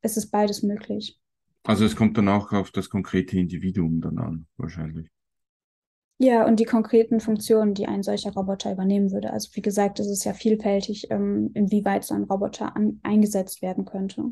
es 0.00 0.16
ist 0.16 0.30
beides 0.30 0.62
möglich. 0.62 1.18
Also 1.64 1.84
es 1.84 1.96
kommt 1.96 2.16
dann 2.16 2.28
auch 2.28 2.52
auf 2.52 2.70
das 2.70 2.88
konkrete 2.88 3.36
Individuum 3.36 4.00
dann 4.00 4.18
an, 4.18 4.46
wahrscheinlich. 4.56 5.08
Ja, 6.22 6.46
und 6.46 6.60
die 6.60 6.66
konkreten 6.66 7.18
Funktionen, 7.18 7.72
die 7.72 7.86
ein 7.86 8.02
solcher 8.02 8.32
Roboter 8.32 8.70
übernehmen 8.70 9.10
würde. 9.10 9.32
Also 9.32 9.48
wie 9.54 9.62
gesagt, 9.62 10.00
es 10.00 10.06
ist 10.06 10.24
ja 10.24 10.34
vielfältig, 10.34 11.10
ähm, 11.10 11.50
inwieweit 11.54 12.04
so 12.04 12.14
ein 12.14 12.24
Roboter 12.24 12.76
an, 12.76 13.00
eingesetzt 13.02 13.62
werden 13.62 13.86
könnte. 13.86 14.24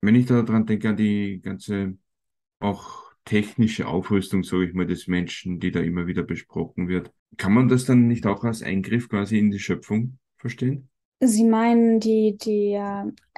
Wenn 0.00 0.14
ich 0.14 0.26
daran 0.26 0.64
denke, 0.64 0.90
an 0.90 0.96
die 0.96 1.40
ganze 1.42 1.98
auch 2.60 3.10
technische 3.24 3.88
Aufrüstung, 3.88 4.44
sage 4.44 4.68
ich 4.68 4.74
mal, 4.74 4.86
des 4.86 5.08
Menschen, 5.08 5.58
die 5.58 5.72
da 5.72 5.80
immer 5.80 6.06
wieder 6.06 6.22
besprochen 6.22 6.86
wird, 6.86 7.10
kann 7.36 7.52
man 7.52 7.68
das 7.68 7.84
dann 7.84 8.06
nicht 8.06 8.24
auch 8.24 8.44
als 8.44 8.62
Eingriff 8.62 9.08
quasi 9.08 9.40
in 9.40 9.50
die 9.50 9.58
Schöpfung 9.58 10.18
verstehen? 10.36 10.88
Sie 11.20 11.42
meinen 11.42 11.98
die, 11.98 12.38
die, 12.38 12.80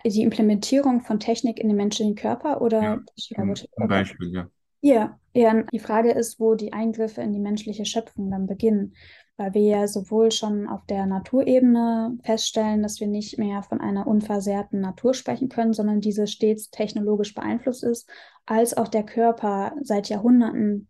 die 0.05 0.23
Implementierung 0.23 1.01
von 1.01 1.19
Technik 1.19 1.59
in 1.59 1.69
den 1.69 1.79
menschlichen 1.79 2.15
Körper 2.15 2.61
oder? 2.61 2.83
Ja, 2.83 3.01
zum, 3.17 3.55
zum 3.55 3.89
Beispiel, 3.89 4.33
ja. 4.33 4.51
Ja, 4.83 5.20
ja, 5.35 5.63
die 5.73 5.79
Frage 5.79 6.11
ist, 6.13 6.41
wo 6.41 6.55
die 6.55 6.73
Eingriffe 6.73 7.23
in 7.23 7.33
die 7.33 7.41
menschliche 7.41 7.85
Schöpfung 7.85 8.31
dann 8.31 8.47
beginnen, 8.47 8.95
weil 9.37 9.55
wir 9.55 9.63
ja 9.63 9.89
sowohl 9.89 10.33
schon 10.33 10.69
auf 10.69 10.85
der 10.87 11.07
Naturebene 11.07 12.19
feststellen, 12.23 12.83
dass 12.83 13.01
wir 13.01 13.07
nicht 13.07 13.39
mehr 13.39 13.63
von 13.63 13.81
einer 13.81 14.07
unversehrten 14.07 14.81
Natur 14.81 15.15
sprechen 15.15 15.49
können, 15.49 15.73
sondern 15.73 16.01
diese 16.01 16.27
stets 16.27 16.71
technologisch 16.71 17.35
beeinflusst 17.35 17.85
ist, 17.85 18.09
als 18.45 18.77
auch 18.77 18.89
der 18.89 19.05
Körper 19.05 19.73
seit 19.81 20.09
Jahrhunderten 20.09 20.89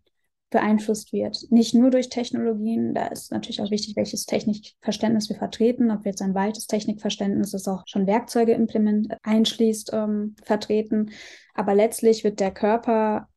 beeinflusst 0.49 1.13
wird. 1.13 1.49
Nicht 1.49 1.73
nur 1.73 1.89
durch 1.89 2.09
Technologien, 2.09 2.93
da 2.93 3.07
ist 3.07 3.31
natürlich 3.31 3.61
auch 3.61 3.71
wichtig, 3.71 3.95
welches 3.95 4.25
Technikverständnis 4.25 5.29
wir 5.29 5.37
vertreten, 5.37 5.89
ob 5.91 6.03
wir 6.03 6.11
jetzt 6.11 6.21
ein 6.21 6.35
weites 6.35 6.67
Technikverständnis, 6.67 7.51
das 7.51 7.67
auch 7.69 7.83
schon 7.85 8.05
Werkzeuge 8.05 8.51
implement 8.51 9.15
einschließt, 9.23 9.91
ähm, 9.93 10.35
vertreten. 10.43 11.11
Aber 11.53 11.73
letztlich 11.73 12.25
wird 12.25 12.41
der 12.41 12.51
Körper 12.51 13.29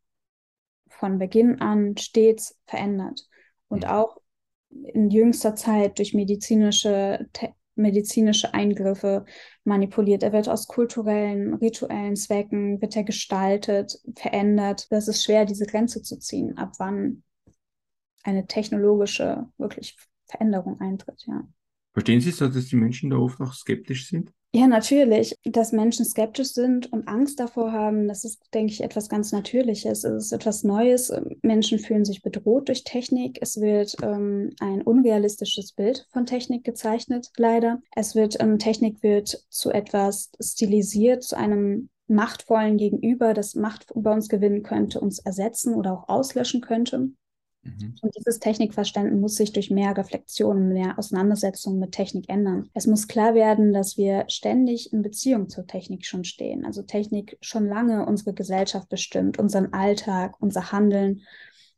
von 1.04 1.18
Beginn 1.18 1.60
an 1.60 1.98
stets 1.98 2.58
verändert 2.64 3.28
und 3.68 3.86
auch 3.86 4.22
in 4.70 5.10
jüngster 5.10 5.54
Zeit 5.54 5.98
durch 5.98 6.14
medizinische, 6.14 7.28
medizinische 7.74 8.54
Eingriffe 8.54 9.26
manipuliert. 9.64 10.22
Er 10.22 10.32
wird 10.32 10.48
aus 10.48 10.66
kulturellen, 10.66 11.52
rituellen 11.56 12.16
Zwecken, 12.16 12.80
wird 12.80 12.96
er 12.96 13.04
gestaltet, 13.04 14.00
verändert. 14.16 14.86
Das 14.88 15.06
ist 15.06 15.22
schwer, 15.22 15.44
diese 15.44 15.66
Grenze 15.66 16.00
zu 16.00 16.18
ziehen, 16.18 16.56
ab 16.56 16.72
wann 16.78 17.22
eine 18.22 18.46
technologische 18.46 19.44
wirklich 19.58 19.98
Veränderung 20.24 20.80
eintritt, 20.80 21.22
ja. 21.26 21.46
Verstehen 21.92 22.22
Sie 22.22 22.30
so, 22.30 22.48
dass 22.48 22.68
die 22.68 22.76
Menschen 22.76 23.10
da 23.10 23.18
oft 23.18 23.38
noch 23.40 23.52
skeptisch 23.52 24.08
sind? 24.08 24.32
Ja, 24.56 24.68
natürlich, 24.68 25.36
dass 25.42 25.72
Menschen 25.72 26.04
skeptisch 26.04 26.52
sind 26.52 26.92
und 26.92 27.08
Angst 27.08 27.40
davor 27.40 27.72
haben, 27.72 28.06
das 28.06 28.22
ist, 28.22 28.40
denke 28.54 28.72
ich, 28.72 28.84
etwas 28.84 29.08
ganz 29.08 29.32
Natürliches. 29.32 30.04
Es 30.04 30.26
ist 30.26 30.32
etwas 30.32 30.62
Neues. 30.62 31.12
Menschen 31.42 31.80
fühlen 31.80 32.04
sich 32.04 32.22
bedroht 32.22 32.68
durch 32.68 32.84
Technik. 32.84 33.38
Es 33.40 33.60
wird 33.60 33.96
ähm, 34.00 34.54
ein 34.60 34.82
unrealistisches 34.82 35.72
Bild 35.72 36.06
von 36.12 36.24
Technik 36.24 36.62
gezeichnet, 36.62 37.32
leider. 37.36 37.82
Es 37.96 38.14
wird, 38.14 38.40
ähm, 38.40 38.60
Technik 38.60 39.02
wird 39.02 39.44
zu 39.48 39.72
etwas 39.72 40.30
stilisiert, 40.40 41.24
zu 41.24 41.36
einem 41.36 41.88
machtvollen 42.06 42.76
Gegenüber, 42.76 43.34
das 43.34 43.56
Macht 43.56 43.90
über 43.90 44.12
uns 44.12 44.28
gewinnen 44.28 44.62
könnte, 44.62 45.00
uns 45.00 45.18
ersetzen 45.18 45.74
oder 45.74 45.94
auch 45.94 46.08
auslöschen 46.08 46.60
könnte. 46.60 47.10
Mhm. 47.64 47.94
Und 48.02 48.16
dieses 48.16 48.38
Technikverständnis 48.38 49.20
muss 49.20 49.36
sich 49.36 49.52
durch 49.52 49.70
mehr 49.70 49.96
Reflexion, 49.96 50.68
mehr 50.68 50.98
Auseinandersetzung 50.98 51.78
mit 51.78 51.92
Technik 51.92 52.28
ändern. 52.28 52.68
Es 52.74 52.86
muss 52.86 53.08
klar 53.08 53.34
werden, 53.34 53.72
dass 53.72 53.96
wir 53.96 54.24
ständig 54.28 54.92
in 54.92 55.02
Beziehung 55.02 55.48
zur 55.48 55.66
Technik 55.66 56.06
schon 56.06 56.24
stehen. 56.24 56.64
Also 56.64 56.82
Technik 56.82 57.38
schon 57.40 57.66
lange 57.66 58.06
unsere 58.06 58.34
Gesellschaft 58.34 58.88
bestimmt, 58.88 59.38
unseren 59.38 59.72
Alltag, 59.72 60.36
unser 60.40 60.72
Handeln 60.72 61.22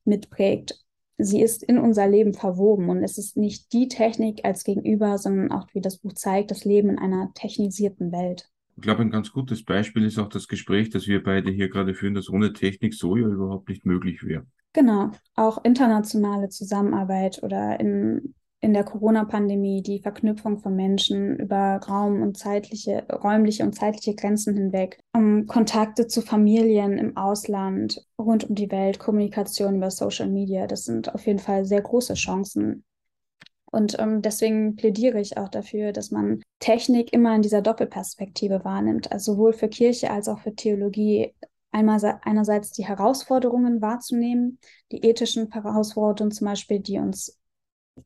mitprägt. 0.04 0.84
Sie 1.18 1.40
ist 1.40 1.62
in 1.62 1.78
unser 1.78 2.06
Leben 2.06 2.34
verwoben 2.34 2.90
und 2.90 3.02
es 3.02 3.16
ist 3.16 3.36
nicht 3.36 3.72
die 3.72 3.88
Technik 3.88 4.44
als 4.44 4.64
Gegenüber, 4.64 5.16
sondern 5.16 5.50
auch, 5.50 5.68
wie 5.72 5.80
das 5.80 5.98
Buch 5.98 6.12
zeigt, 6.12 6.50
das 6.50 6.64
Leben 6.64 6.90
in 6.90 6.98
einer 6.98 7.32
technisierten 7.34 8.12
Welt. 8.12 8.50
Ich 8.76 8.82
glaube, 8.82 9.02
ein 9.02 9.10
ganz 9.10 9.32
gutes 9.32 9.64
Beispiel 9.64 10.04
ist 10.04 10.18
auch 10.18 10.28
das 10.28 10.48
Gespräch, 10.48 10.90
das 10.90 11.06
wir 11.06 11.22
beide 11.22 11.50
hier 11.50 11.70
gerade 11.70 11.94
führen, 11.94 12.14
dass 12.14 12.28
ohne 12.28 12.52
Technik 12.52 12.92
so 12.92 13.16
ja 13.16 13.26
überhaupt 13.26 13.70
nicht 13.70 13.86
möglich 13.86 14.22
wäre. 14.22 14.46
Genau, 14.74 15.10
auch 15.34 15.64
internationale 15.64 16.50
Zusammenarbeit 16.50 17.42
oder 17.42 17.80
in, 17.80 18.34
in 18.60 18.74
der 18.74 18.84
Corona-Pandemie 18.84 19.82
die 19.82 20.00
Verknüpfung 20.00 20.58
von 20.58 20.76
Menschen 20.76 21.36
über 21.38 21.80
Raum 21.88 22.20
und 22.20 22.36
zeitliche, 22.36 23.06
räumliche 23.10 23.62
und 23.62 23.74
zeitliche 23.74 24.14
Grenzen 24.14 24.54
hinweg, 24.54 24.98
um 25.14 25.46
Kontakte 25.46 26.06
zu 26.06 26.20
Familien 26.20 26.98
im 26.98 27.16
Ausland, 27.16 28.04
rund 28.18 28.44
um 28.50 28.54
die 28.54 28.70
Welt, 28.70 28.98
Kommunikation 28.98 29.76
über 29.76 29.90
Social 29.90 30.28
Media, 30.28 30.66
das 30.66 30.84
sind 30.84 31.14
auf 31.14 31.26
jeden 31.26 31.38
Fall 31.38 31.64
sehr 31.64 31.80
große 31.80 32.12
Chancen. 32.12 32.84
Und 33.76 33.98
ähm, 33.98 34.22
deswegen 34.22 34.74
plädiere 34.74 35.20
ich 35.20 35.36
auch 35.36 35.50
dafür, 35.50 35.92
dass 35.92 36.10
man 36.10 36.40
Technik 36.60 37.12
immer 37.12 37.36
in 37.36 37.42
dieser 37.42 37.60
Doppelperspektive 37.60 38.64
wahrnimmt, 38.64 39.12
also 39.12 39.34
sowohl 39.34 39.52
für 39.52 39.68
Kirche 39.68 40.10
als 40.10 40.28
auch 40.30 40.38
für 40.38 40.54
Theologie 40.54 41.34
einmal 41.72 42.18
einerseits 42.22 42.72
die 42.72 42.86
Herausforderungen 42.86 43.82
wahrzunehmen, 43.82 44.58
die 44.92 45.04
ethischen 45.04 45.52
Herausforderungen 45.52 46.30
zum 46.30 46.46
Beispiel, 46.46 46.80
die 46.80 46.98
uns, 46.98 47.38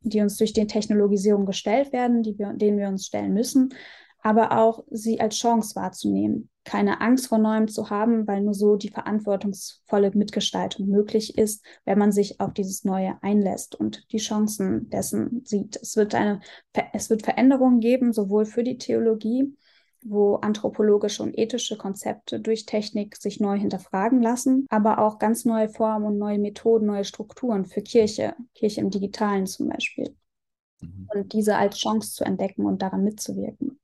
die 0.00 0.20
uns 0.20 0.38
durch 0.38 0.52
die 0.52 0.66
Technologisierung 0.66 1.46
gestellt 1.46 1.92
werden, 1.92 2.24
die 2.24 2.36
wir, 2.36 2.52
denen 2.52 2.76
wir 2.76 2.88
uns 2.88 3.06
stellen 3.06 3.32
müssen, 3.32 3.72
aber 4.22 4.58
auch 4.58 4.84
sie 4.90 5.20
als 5.20 5.36
Chance 5.36 5.76
wahrzunehmen, 5.76 6.50
keine 6.64 7.00
Angst 7.00 7.28
vor 7.28 7.38
Neuem 7.38 7.68
zu 7.68 7.90
haben, 7.90 8.26
weil 8.26 8.42
nur 8.42 8.54
so 8.54 8.76
die 8.76 8.90
verantwortungsvolle 8.90 10.10
Mitgestaltung 10.14 10.86
möglich 10.88 11.38
ist, 11.38 11.64
wenn 11.84 11.98
man 11.98 12.12
sich 12.12 12.40
auf 12.40 12.52
dieses 12.52 12.84
Neue 12.84 13.16
einlässt 13.22 13.74
und 13.74 14.10
die 14.12 14.18
Chancen 14.18 14.90
dessen 14.90 15.42
sieht. 15.44 15.76
Es 15.80 15.96
wird 15.96 16.14
eine, 16.14 16.40
es 16.92 17.10
wird 17.10 17.22
Veränderungen 17.22 17.80
geben, 17.80 18.12
sowohl 18.12 18.44
für 18.44 18.62
die 18.62 18.78
Theologie, 18.78 19.56
wo 20.02 20.36
anthropologische 20.36 21.22
und 21.22 21.36
ethische 21.38 21.76
Konzepte 21.76 22.40
durch 22.40 22.66
Technik 22.66 23.16
sich 23.16 23.40
neu 23.40 23.58
hinterfragen 23.58 24.22
lassen, 24.22 24.66
aber 24.70 24.98
auch 24.98 25.18
ganz 25.18 25.44
neue 25.44 25.68
Formen 25.68 26.06
und 26.06 26.18
neue 26.18 26.38
Methoden, 26.38 26.86
neue 26.86 27.04
Strukturen 27.04 27.64
für 27.64 27.82
Kirche, 27.82 28.34
Kirche 28.54 28.80
im 28.80 28.90
Digitalen 28.90 29.46
zum 29.46 29.68
Beispiel. 29.68 30.14
Mhm. 30.80 31.08
Und 31.14 31.32
diese 31.32 31.56
als 31.56 31.78
Chance 31.78 32.14
zu 32.14 32.24
entdecken 32.24 32.64
und 32.64 32.82
daran 32.82 33.04
mitzuwirken. 33.04 33.79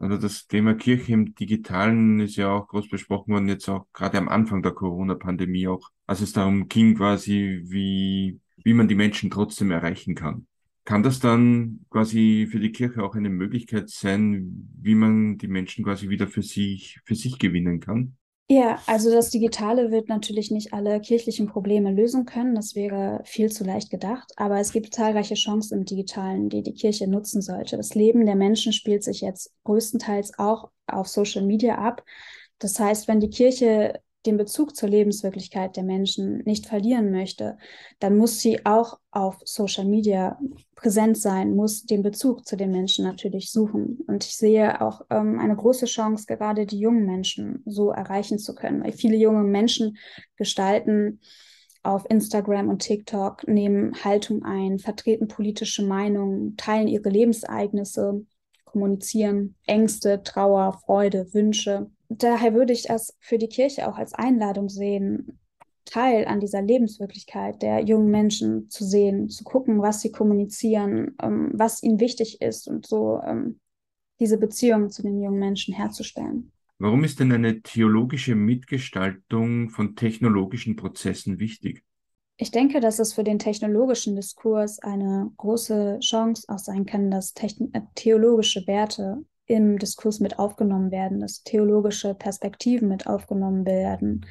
Also 0.00 0.16
das 0.16 0.46
Thema 0.46 0.74
Kirche 0.74 1.12
im 1.12 1.34
Digitalen 1.34 2.20
ist 2.20 2.36
ja 2.36 2.50
auch 2.50 2.68
groß 2.68 2.88
besprochen 2.88 3.34
worden, 3.34 3.48
jetzt 3.48 3.68
auch 3.68 3.86
gerade 3.92 4.16
am 4.16 4.30
Anfang 4.30 4.62
der 4.62 4.72
Corona-Pandemie 4.72 5.68
auch, 5.68 5.90
als 6.06 6.22
es 6.22 6.32
darum 6.32 6.68
ging 6.68 6.96
quasi, 6.96 7.60
wie, 7.66 8.40
wie 8.64 8.72
man 8.72 8.88
die 8.88 8.94
Menschen 8.94 9.30
trotzdem 9.30 9.70
erreichen 9.70 10.14
kann. 10.14 10.46
Kann 10.86 11.02
das 11.02 11.20
dann 11.20 11.84
quasi 11.90 12.48
für 12.50 12.60
die 12.60 12.72
Kirche 12.72 13.02
auch 13.04 13.14
eine 13.14 13.28
Möglichkeit 13.28 13.90
sein, 13.90 14.70
wie 14.80 14.94
man 14.94 15.36
die 15.36 15.48
Menschen 15.48 15.84
quasi 15.84 16.08
wieder 16.08 16.28
für 16.28 16.42
sich, 16.42 16.98
für 17.04 17.14
sich 17.14 17.38
gewinnen 17.38 17.80
kann? 17.80 18.16
Ja, 18.52 18.82
also 18.88 19.12
das 19.12 19.30
Digitale 19.30 19.92
wird 19.92 20.08
natürlich 20.08 20.50
nicht 20.50 20.72
alle 20.74 21.00
kirchlichen 21.00 21.46
Probleme 21.46 21.92
lösen 21.92 22.24
können. 22.24 22.56
Das 22.56 22.74
wäre 22.74 23.20
viel 23.24 23.52
zu 23.52 23.62
leicht 23.62 23.90
gedacht. 23.90 24.32
Aber 24.36 24.58
es 24.58 24.72
gibt 24.72 24.92
zahlreiche 24.92 25.36
Chancen 25.36 25.78
im 25.78 25.84
Digitalen, 25.84 26.48
die 26.48 26.64
die 26.64 26.74
Kirche 26.74 27.06
nutzen 27.06 27.42
sollte. 27.42 27.76
Das 27.76 27.94
Leben 27.94 28.26
der 28.26 28.34
Menschen 28.34 28.72
spielt 28.72 29.04
sich 29.04 29.20
jetzt 29.20 29.52
größtenteils 29.62 30.36
auch 30.40 30.70
auf 30.88 31.06
Social 31.06 31.44
Media 31.44 31.76
ab. 31.76 32.02
Das 32.58 32.76
heißt, 32.80 33.06
wenn 33.06 33.20
die 33.20 33.30
Kirche 33.30 34.00
den 34.26 34.36
Bezug 34.36 34.76
zur 34.76 34.88
Lebenswirklichkeit 34.88 35.76
der 35.76 35.84
Menschen 35.84 36.38
nicht 36.44 36.66
verlieren 36.66 37.10
möchte, 37.10 37.56
dann 38.00 38.16
muss 38.16 38.38
sie 38.40 38.64
auch 38.66 38.98
auf 39.10 39.38
Social 39.44 39.86
Media 39.86 40.38
präsent 40.74 41.18
sein, 41.18 41.54
muss 41.54 41.84
den 41.84 42.02
Bezug 42.02 42.46
zu 42.46 42.56
den 42.56 42.70
Menschen 42.70 43.04
natürlich 43.04 43.50
suchen. 43.50 43.98
Und 44.06 44.24
ich 44.24 44.36
sehe 44.36 44.80
auch 44.80 45.02
ähm, 45.10 45.38
eine 45.38 45.56
große 45.56 45.86
Chance, 45.86 46.26
gerade 46.26 46.66
die 46.66 46.78
jungen 46.78 47.06
Menschen 47.06 47.62
so 47.66 47.90
erreichen 47.90 48.38
zu 48.38 48.54
können, 48.54 48.82
weil 48.82 48.92
viele 48.92 49.16
junge 49.16 49.42
Menschen 49.42 49.96
gestalten 50.36 51.20
auf 51.82 52.04
Instagram 52.10 52.68
und 52.68 52.80
TikTok, 52.80 53.48
nehmen 53.48 53.94
Haltung 54.04 54.42
ein, 54.42 54.78
vertreten 54.78 55.28
politische 55.28 55.82
Meinungen, 55.82 56.56
teilen 56.58 56.88
ihre 56.88 57.08
Lebensereignisse, 57.08 58.26
kommunizieren 58.66 59.54
Ängste, 59.66 60.22
Trauer, 60.22 60.78
Freude, 60.84 61.32
Wünsche 61.32 61.90
daher 62.10 62.54
würde 62.54 62.72
ich 62.72 62.84
das 62.84 63.16
für 63.20 63.38
die 63.38 63.48
Kirche 63.48 63.88
auch 63.88 63.96
als 63.96 64.12
Einladung 64.12 64.68
sehen, 64.68 65.38
Teil 65.84 66.26
an 66.26 66.40
dieser 66.40 66.62
Lebenswirklichkeit 66.62 67.62
der 67.62 67.80
jungen 67.80 68.10
Menschen 68.10 68.68
zu 68.70 68.84
sehen, 68.84 69.28
zu 69.28 69.44
gucken, 69.44 69.82
was 69.82 70.00
sie 70.00 70.12
kommunizieren, 70.12 71.16
ähm, 71.22 71.50
was 71.54 71.82
ihnen 71.82 72.00
wichtig 72.00 72.40
ist 72.40 72.68
und 72.68 72.86
so 72.86 73.20
ähm, 73.24 73.58
diese 74.20 74.38
Beziehung 74.38 74.90
zu 74.90 75.02
den 75.02 75.20
jungen 75.20 75.38
Menschen 75.38 75.74
herzustellen. 75.74 76.52
Warum 76.78 77.04
ist 77.04 77.20
denn 77.20 77.32
eine 77.32 77.60
theologische 77.60 78.34
Mitgestaltung 78.34 79.70
von 79.70 79.96
technologischen 79.96 80.76
Prozessen 80.76 81.38
wichtig? 81.38 81.82
Ich 82.36 82.50
denke, 82.50 82.80
dass 82.80 82.98
es 82.98 83.12
für 83.12 83.24
den 83.24 83.38
technologischen 83.38 84.16
Diskurs 84.16 84.78
eine 84.78 85.30
große 85.36 85.98
Chance 86.00 86.44
auch 86.48 86.58
sein 86.58 86.86
kann, 86.86 87.10
dass 87.10 87.34
äh, 87.36 87.80
theologische 87.96 88.66
Werte 88.66 89.22
im 89.50 89.78
Diskurs 89.78 90.20
mit 90.20 90.38
aufgenommen 90.38 90.90
werden, 90.90 91.20
dass 91.20 91.42
theologische 91.42 92.14
Perspektiven 92.14 92.88
mit 92.88 93.06
aufgenommen 93.06 93.66
werden, 93.66 94.24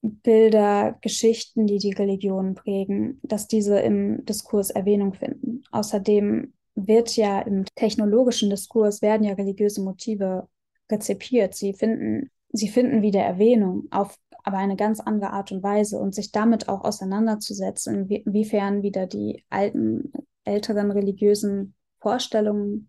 Bilder, 0.00 0.96
Geschichten, 1.00 1.66
die 1.66 1.78
die 1.78 1.92
Religion 1.92 2.54
prägen, 2.54 3.20
dass 3.22 3.48
diese 3.48 3.78
im 3.80 4.24
Diskurs 4.24 4.70
Erwähnung 4.70 5.14
finden. 5.14 5.62
Außerdem 5.70 6.52
wird 6.74 7.16
ja 7.16 7.40
im 7.40 7.64
technologischen 7.74 8.50
Diskurs 8.50 9.02
werden 9.02 9.24
ja 9.24 9.34
religiöse 9.34 9.82
Motive 9.82 10.48
rezipiert. 10.90 11.54
Sie 11.54 11.74
finden, 11.74 12.30
sie 12.52 12.68
finden 12.68 13.02
wieder 13.02 13.20
Erwähnung 13.20 13.88
auf 13.90 14.16
aber 14.44 14.58
eine 14.58 14.76
ganz 14.76 14.98
andere 15.00 15.30
Art 15.30 15.52
und 15.52 15.62
Weise 15.62 15.98
und 15.98 16.14
sich 16.14 16.32
damit 16.32 16.70
auch 16.70 16.82
auseinanderzusetzen, 16.82 18.08
inwiefern 18.08 18.82
wieder 18.82 19.06
die 19.06 19.44
alten, 19.50 20.10
älteren 20.44 20.90
religiösen 20.90 21.74
Vorstellungen 22.00 22.88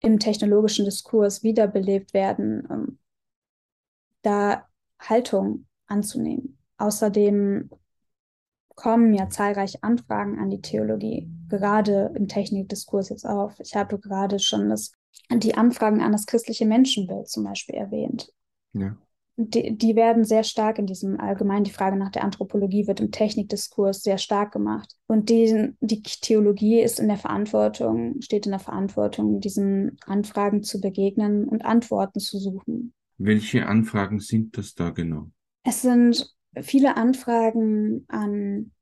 im 0.00 0.18
technologischen 0.18 0.84
Diskurs 0.84 1.42
wiederbelebt 1.42 2.14
werden, 2.14 2.66
ähm, 2.70 2.98
da 4.22 4.66
Haltung 4.98 5.66
anzunehmen. 5.86 6.58
Außerdem 6.78 7.70
kommen 8.74 9.14
ja 9.14 9.30
zahlreiche 9.30 9.82
Anfragen 9.82 10.38
an 10.38 10.50
die 10.50 10.60
Theologie, 10.60 11.30
gerade 11.48 12.12
im 12.14 12.28
Technikdiskurs 12.28 13.08
jetzt 13.08 13.24
auf. 13.24 13.58
Ich 13.60 13.74
habe 13.74 13.98
gerade 13.98 14.38
schon 14.38 14.68
das, 14.68 14.92
die 15.30 15.54
Anfragen 15.54 16.02
an 16.02 16.12
das 16.12 16.26
christliche 16.26 16.66
Menschenbild 16.66 17.28
zum 17.28 17.44
Beispiel 17.44 17.76
erwähnt. 17.76 18.32
Ja 18.74 18.96
die, 19.36 19.76
die 19.76 19.96
werden 19.96 20.24
sehr 20.24 20.44
stark 20.44 20.78
in 20.78 20.86
diesem 20.86 21.20
allgemein, 21.20 21.64
die 21.64 21.70
Frage 21.70 21.96
nach 21.96 22.10
der 22.10 22.24
Anthropologie 22.24 22.86
wird 22.86 23.00
im 23.00 23.10
Technikdiskurs 23.10 24.02
sehr 24.02 24.16
stark 24.16 24.52
gemacht. 24.52 24.94
Und 25.06 25.28
die, 25.28 25.74
die 25.80 26.02
Theologie 26.02 26.80
ist 26.80 26.98
in 26.98 27.08
der 27.08 27.18
Verantwortung, 27.18 28.20
steht 28.22 28.46
in 28.46 28.52
der 28.52 28.60
Verantwortung, 28.60 29.40
diesen 29.40 29.98
Anfragen 30.06 30.62
zu 30.62 30.80
begegnen 30.80 31.44
und 31.44 31.64
Antworten 31.64 32.18
zu 32.18 32.38
suchen. 32.38 32.94
Welche 33.18 33.66
Anfragen 33.66 34.20
sind 34.20 34.56
das 34.56 34.74
da 34.74 34.90
genau? 34.90 35.30
Es 35.64 35.82
sind 35.82 36.34
viele 36.62 36.96
Anfragen 36.96 38.06
an 38.08 38.72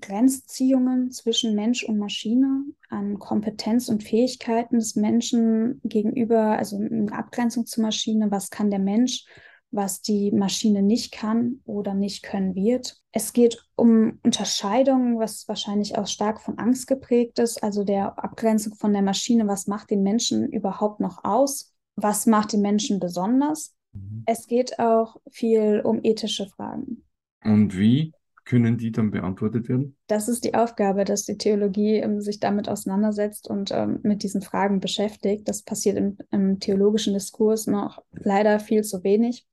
Grenzziehungen 0.00 1.10
zwischen 1.10 1.54
Mensch 1.54 1.84
und 1.84 1.98
Maschine, 1.98 2.64
an 2.88 3.18
Kompetenz 3.18 3.88
und 3.88 4.02
Fähigkeiten 4.02 4.78
des 4.78 4.96
Menschen 4.96 5.80
gegenüber, 5.84 6.58
also 6.58 6.80
in 6.80 7.10
Abgrenzung 7.10 7.66
zur 7.66 7.82
Maschine, 7.82 8.30
was 8.30 8.50
kann 8.50 8.70
der 8.70 8.78
Mensch 8.78 9.24
was 9.70 10.02
die 10.02 10.32
Maschine 10.32 10.82
nicht 10.82 11.12
kann 11.12 11.60
oder 11.64 11.94
nicht 11.94 12.22
können 12.22 12.54
wird. 12.54 13.00
Es 13.12 13.32
geht 13.32 13.64
um 13.76 14.18
Unterscheidungen, 14.22 15.18
was 15.18 15.46
wahrscheinlich 15.48 15.96
auch 15.96 16.06
stark 16.06 16.40
von 16.40 16.58
Angst 16.58 16.86
geprägt 16.86 17.38
ist, 17.38 17.62
also 17.62 17.84
der 17.84 18.22
Abgrenzung 18.22 18.74
von 18.74 18.92
der 18.92 19.02
Maschine, 19.02 19.46
was 19.46 19.66
macht 19.66 19.90
den 19.90 20.02
Menschen 20.02 20.50
überhaupt 20.50 21.00
noch 21.00 21.24
aus, 21.24 21.72
was 21.96 22.26
macht 22.26 22.52
den 22.52 22.62
Menschen 22.62 23.00
besonders. 23.00 23.74
Mhm. 23.92 24.24
Es 24.26 24.46
geht 24.46 24.78
auch 24.78 25.16
viel 25.30 25.80
um 25.84 26.00
ethische 26.02 26.46
Fragen. 26.46 27.04
Und 27.44 27.76
wie 27.76 28.12
können 28.44 28.78
die 28.78 28.90
dann 28.90 29.12
beantwortet 29.12 29.68
werden? 29.68 29.96
Das 30.08 30.28
ist 30.28 30.44
die 30.44 30.54
Aufgabe, 30.54 31.04
dass 31.04 31.24
die 31.24 31.38
Theologie 31.38 31.96
ähm, 31.98 32.20
sich 32.20 32.40
damit 32.40 32.68
auseinandersetzt 32.68 33.48
und 33.48 33.70
ähm, 33.70 34.00
mit 34.02 34.24
diesen 34.24 34.42
Fragen 34.42 34.80
beschäftigt. 34.80 35.48
Das 35.48 35.62
passiert 35.62 35.96
im, 35.96 36.18
im 36.32 36.58
theologischen 36.58 37.14
Diskurs 37.14 37.68
noch 37.68 38.02
leider 38.12 38.58
viel 38.58 38.82
zu 38.82 39.04
wenig. 39.04 39.46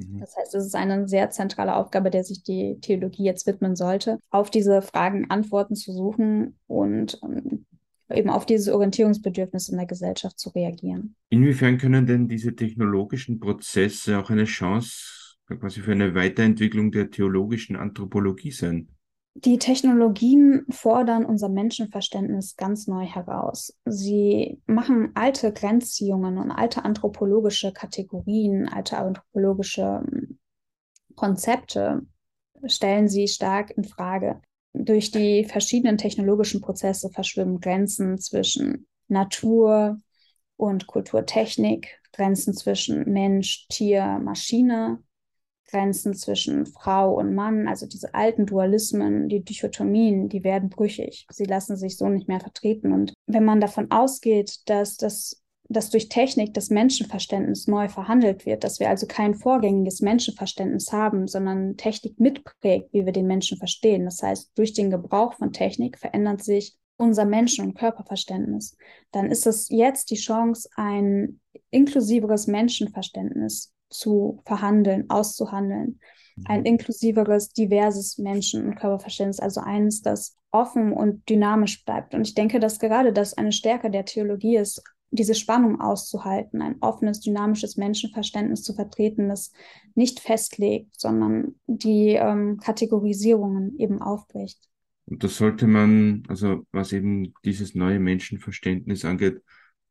Mhm. 0.00 0.20
Das 0.20 0.36
heißt, 0.36 0.54
es 0.54 0.66
ist 0.66 0.74
eine 0.74 1.08
sehr 1.08 1.30
zentrale 1.30 1.76
Aufgabe, 1.76 2.10
der 2.10 2.24
sich 2.24 2.42
die 2.42 2.78
Theologie 2.80 3.24
jetzt 3.24 3.46
widmen 3.46 3.76
sollte, 3.76 4.18
auf 4.30 4.50
diese 4.50 4.82
Fragen 4.82 5.30
Antworten 5.30 5.76
zu 5.76 5.92
suchen 5.92 6.58
und 6.66 7.20
ähm, 7.22 7.66
eben 8.12 8.30
auf 8.30 8.46
dieses 8.46 8.68
Orientierungsbedürfnis 8.68 9.68
in 9.68 9.76
der 9.76 9.86
Gesellschaft 9.86 10.38
zu 10.38 10.50
reagieren. 10.50 11.14
Inwiefern 11.28 11.78
können 11.78 12.06
denn 12.06 12.28
diese 12.28 12.54
technologischen 12.54 13.38
Prozesse 13.38 14.18
auch 14.18 14.30
eine 14.30 14.44
Chance 14.44 15.20
quasi 15.58 15.80
für 15.80 15.92
eine 15.92 16.14
Weiterentwicklung 16.14 16.92
der 16.92 17.10
theologischen 17.10 17.76
Anthropologie 17.76 18.52
sein? 18.52 18.88
Die 19.34 19.58
Technologien 19.58 20.66
fordern 20.70 21.24
unser 21.24 21.48
Menschenverständnis 21.48 22.56
ganz 22.56 22.88
neu 22.88 23.04
heraus. 23.04 23.78
Sie 23.84 24.60
machen 24.66 25.12
alte 25.14 25.52
Grenzziehungen 25.52 26.36
und 26.36 26.50
alte 26.50 26.84
anthropologische 26.84 27.72
Kategorien, 27.72 28.68
alte 28.68 28.98
anthropologische 28.98 30.02
hm, 30.04 30.38
Konzepte 31.14 32.02
stellen 32.66 33.08
sie 33.08 33.28
stark 33.28 33.70
in 33.70 33.84
Frage. 33.84 34.40
Durch 34.72 35.10
die 35.10 35.44
verschiedenen 35.44 35.96
technologischen 35.96 36.60
Prozesse 36.60 37.10
verschwimmen 37.10 37.60
Grenzen 37.60 38.18
zwischen 38.18 38.86
Natur 39.08 39.98
und 40.56 40.86
Kulturtechnik, 40.86 42.00
Grenzen 42.12 42.54
zwischen 42.54 43.10
Mensch, 43.10 43.66
Tier, 43.68 44.20
Maschine, 44.22 45.02
Grenzen 45.70 46.14
zwischen 46.14 46.66
Frau 46.66 47.14
und 47.14 47.34
Mann, 47.34 47.68
also 47.68 47.86
diese 47.86 48.14
alten 48.14 48.46
Dualismen, 48.46 49.28
die 49.28 49.44
Dichotomien, 49.44 50.28
die 50.28 50.44
werden 50.44 50.68
brüchig. 50.68 51.26
Sie 51.30 51.44
lassen 51.44 51.76
sich 51.76 51.96
so 51.96 52.08
nicht 52.08 52.28
mehr 52.28 52.40
vertreten. 52.40 52.92
Und 52.92 53.12
wenn 53.26 53.44
man 53.44 53.60
davon 53.60 53.90
ausgeht, 53.90 54.60
dass 54.66 54.96
das 54.96 55.40
dass 55.72 55.88
durch 55.88 56.08
Technik 56.08 56.52
das 56.52 56.68
Menschenverständnis 56.68 57.68
neu 57.68 57.88
verhandelt 57.88 58.44
wird, 58.44 58.64
dass 58.64 58.80
wir 58.80 58.88
also 58.88 59.06
kein 59.06 59.36
vorgängiges 59.36 60.00
Menschenverständnis 60.00 60.92
haben, 60.92 61.28
sondern 61.28 61.76
Technik 61.76 62.18
mitprägt, 62.18 62.92
wie 62.92 63.06
wir 63.06 63.12
den 63.12 63.28
Menschen 63.28 63.56
verstehen. 63.56 64.04
Das 64.04 64.20
heißt, 64.20 64.50
durch 64.56 64.72
den 64.72 64.90
Gebrauch 64.90 65.34
von 65.34 65.52
Technik 65.52 65.96
verändert 65.96 66.42
sich 66.42 66.76
unser 66.96 67.24
Menschen- 67.24 67.64
und 67.64 67.74
Körperverständnis. 67.74 68.76
Dann 69.12 69.30
ist 69.30 69.46
es 69.46 69.68
jetzt 69.70 70.10
die 70.10 70.16
Chance, 70.16 70.68
ein 70.74 71.40
inklusiveres 71.70 72.48
Menschenverständnis 72.48 73.72
zu 73.90 74.42
verhandeln, 74.46 75.10
auszuhandeln. 75.10 76.00
Ein 76.44 76.60
mhm. 76.60 76.66
inklusiveres, 76.66 77.52
diverses 77.52 78.18
Menschen- 78.18 78.66
und 78.66 78.76
Körperverständnis, 78.76 79.40
also 79.40 79.60
eines, 79.60 80.02
das 80.02 80.36
offen 80.52 80.92
und 80.92 81.28
dynamisch 81.28 81.84
bleibt. 81.84 82.14
Und 82.14 82.26
ich 82.26 82.34
denke, 82.34 82.60
dass 82.60 82.78
gerade 82.78 83.12
das 83.12 83.34
eine 83.34 83.52
Stärke 83.52 83.90
der 83.90 84.04
Theologie 84.04 84.56
ist, 84.56 84.82
diese 85.12 85.34
Spannung 85.34 85.80
auszuhalten, 85.80 86.62
ein 86.62 86.76
offenes, 86.80 87.20
dynamisches 87.20 87.76
Menschenverständnis 87.76 88.62
zu 88.62 88.74
vertreten, 88.74 89.28
das 89.28 89.52
nicht 89.94 90.20
festlegt, 90.20 91.00
sondern 91.00 91.56
die 91.66 92.10
ähm, 92.10 92.58
Kategorisierungen 92.58 93.78
eben 93.78 94.00
aufbricht. 94.00 94.60
Und 95.06 95.24
das 95.24 95.36
sollte 95.36 95.66
man, 95.66 96.22
also 96.28 96.62
was 96.70 96.92
eben 96.92 97.34
dieses 97.44 97.74
neue 97.74 97.98
Menschenverständnis 97.98 99.04
angeht, 99.04 99.42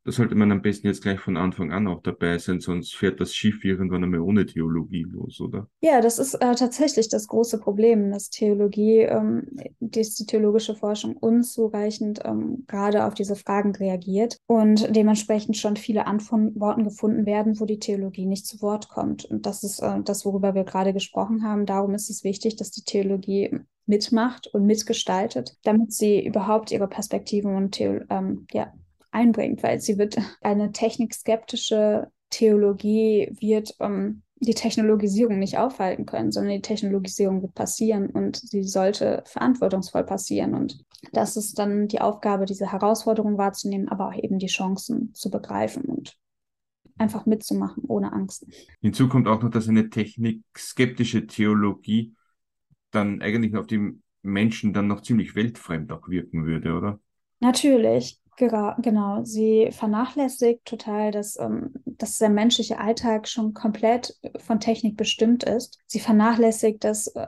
Da 0.10 0.14
sollte 0.14 0.34
man 0.34 0.52
am 0.52 0.64
besten 0.64 0.88
jetzt 0.88 1.04
gleich 1.04 1.20
von 1.20 1.38
Anfang 1.38 1.72
an 1.72 1.88
auch 1.88 2.02
dabei 2.02 2.40
sein, 2.40 2.60
sonst 2.62 2.96
fährt 2.96 3.20
das 3.20 3.36
Schiff 3.36 3.64
irgendwann 3.64 4.04
einmal 4.04 4.22
ohne 4.22 4.44
Theologie 4.44 5.06
los, 5.08 5.40
oder? 5.40 5.68
Ja, 5.82 6.02
das 6.02 6.18
ist 6.18 6.34
äh, 6.34 6.56
tatsächlich 6.56 7.10
das 7.10 7.28
große 7.28 7.60
Problem, 7.60 8.10
dass 8.10 8.32
Theologie, 8.32 9.02
ähm, 9.02 9.44
dass 9.80 10.16
die 10.16 10.26
theologische 10.26 10.74
Forschung 10.74 11.16
unzureichend 11.16 12.22
ähm, 12.26 12.64
gerade 12.66 13.06
auf 13.06 13.14
diese 13.14 13.36
Fragen 13.36 13.76
reagiert 13.76 14.38
und 14.48 14.96
dementsprechend 14.96 15.58
schon 15.58 15.78
viele 15.78 16.08
Antworten 16.08 16.84
gefunden 16.84 17.28
werden, 17.28 17.60
wo 17.60 17.66
die 17.66 17.78
Theologie 17.78 18.26
nicht 18.26 18.48
zu 18.48 18.64
Wort 18.64 18.90
kommt. 18.90 19.26
Und 19.26 19.46
das 19.46 19.64
ist 19.64 19.80
äh, 19.80 20.02
das, 20.04 20.26
worüber 20.26 20.56
wir 20.56 20.64
gerade 20.64 20.92
gesprochen 20.92 21.44
haben. 21.44 21.68
Darum 21.68 21.94
ist 21.94 22.10
es 22.10 22.24
wichtig, 22.24 22.56
dass 22.56 22.72
die 22.72 22.84
Theologie 22.84 23.60
mitmacht 23.86 24.48
und 24.48 24.66
mitgestaltet, 24.66 25.56
damit 25.62 25.94
sie 25.94 26.26
überhaupt 26.26 26.72
ihre 26.72 26.88
Perspektiven 26.88 27.56
und 27.56 27.74
Theo 27.74 28.00
ähm, 28.10 28.48
ja, 28.52 28.74
einbringt, 29.12 29.64
weil 29.64 29.80
sie 29.80 29.98
wird 29.98 30.18
eine 30.42 30.72
technikskeptische 30.72 32.12
Theologie 32.30 33.32
wird 33.40 33.76
ähm, 33.80 34.22
die 34.42 34.54
Technologisierung 34.54 35.38
nicht 35.38 35.58
aufhalten 35.58 36.06
können, 36.06 36.32
sondern 36.32 36.54
die 36.54 36.62
Technologisierung 36.62 37.42
wird 37.42 37.56
passieren 37.56 38.10
und 38.10 38.38
sie 38.38 38.64
sollte 38.64 39.24
verantwortungsvoll 39.26 40.06
passieren. 40.06 40.54
Und 40.54 40.86
das 41.12 41.36
ist 41.36 41.60
dann 41.60 41.88
die 41.88 42.00
Aufgabe, 42.00 42.46
diese 42.46 42.72
Herausforderung 42.72 43.38
wahrzunehmen, 43.38 43.90
aber 43.90 44.08
auch 44.08 44.16
eben 44.16 44.40
die 44.40 44.48
Chancen 44.48 45.14
zu 45.14 45.30
begreifen 45.30 45.84
und 45.84 46.18
einfach 46.98 47.26
mitzumachen, 47.26 47.84
ohne 47.88 48.14
Angst. 48.14 48.46
Hinzu 48.82 49.10
kommt 49.10 49.28
auch 49.28 49.42
noch, 49.42 49.50
dass 49.50 49.68
eine 49.68 49.90
technikskeptische 49.90 51.28
Theologie 51.28 52.16
dann 52.92 53.22
eigentlich 53.22 53.56
auf 53.56 53.68
die 53.68 54.00
Menschen 54.22 54.74
dann 54.74 54.88
noch 54.88 55.02
ziemlich 55.02 55.36
weltfremd 55.36 55.92
auch 55.92 56.08
wirken 56.10 56.46
würde, 56.46 56.74
oder? 56.74 57.00
Natürlich, 57.42 58.20
genau. 58.40 59.24
Sie 59.24 59.70
vernachlässigt 59.72 60.66
total, 60.66 61.12
dass, 61.12 61.38
ähm, 61.40 61.74
dass 61.86 62.18
der 62.18 62.30
menschliche 62.30 62.80
Alltag 62.80 63.28
schon 63.28 63.54
komplett 63.54 64.18
von 64.38 64.60
Technik 64.60 64.98
bestimmt 64.98 65.44
ist. 65.44 65.80
Sie 65.86 66.00
vernachlässigt, 66.00 66.84
dass 66.84 67.08
äh, 67.08 67.28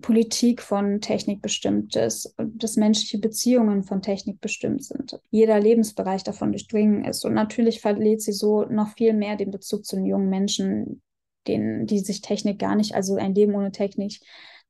Politik 0.00 0.62
von 0.62 1.00
Technik 1.00 1.42
bestimmt 1.42 1.96
ist, 1.96 2.34
dass 2.38 2.76
menschliche 2.76 3.18
Beziehungen 3.18 3.84
von 3.84 4.02
Technik 4.02 4.40
bestimmt 4.40 4.84
sind. 4.84 5.20
Jeder 5.30 5.60
Lebensbereich 5.60 6.24
davon 6.24 6.52
durchdringen 6.52 7.04
ist. 7.04 7.24
Und 7.24 7.34
natürlich 7.34 7.80
verliert 7.80 8.20
sie 8.20 8.32
so 8.32 8.64
noch 8.64 8.94
viel 8.94 9.12
mehr 9.12 9.36
den 9.36 9.50
Bezug 9.50 9.84
zu 9.84 9.96
den 9.96 10.06
jungen 10.06 10.30
Menschen, 10.30 11.02
denen, 11.46 11.86
die 11.86 11.98
sich 11.98 12.22
Technik 12.22 12.58
gar 12.58 12.74
nicht, 12.74 12.94
also 12.94 13.16
ein 13.16 13.34
Leben 13.34 13.54
ohne 13.54 13.72
Technik 13.72 14.20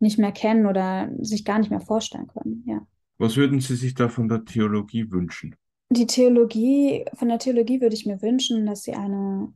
nicht 0.01 0.19
mehr 0.19 0.33
kennen 0.33 0.67
oder 0.67 1.11
sich 1.21 1.45
gar 1.45 1.59
nicht 1.59 1.71
mehr 1.71 1.81
vorstellen 1.81 2.27
können. 2.27 2.65
Ja. 2.67 2.87
Was 3.19 3.37
würden 3.37 3.61
Sie 3.61 3.77
sich 3.77 3.95
da 3.95 4.09
von 4.09 4.29
der 4.29 4.45
Theologie 4.45 5.11
wünschen? 5.11 5.55
Die 5.91 6.07
Theologie, 6.07 7.05
von 7.15 7.29
der 7.29 7.39
Theologie 7.39 7.81
würde 7.81 7.95
ich 7.95 8.07
mir 8.07 8.21
wünschen, 8.23 8.67
dass 8.67 8.83
sie 8.83 8.95
eine, 8.95 9.53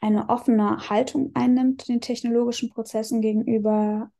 eine 0.00 0.28
offene 0.28 0.88
Haltung 0.88 1.32
einnimmt 1.34 1.88
den 1.88 2.00
technologischen 2.00 2.70
Prozessen 2.70 3.20
gegenüber, 3.20 4.10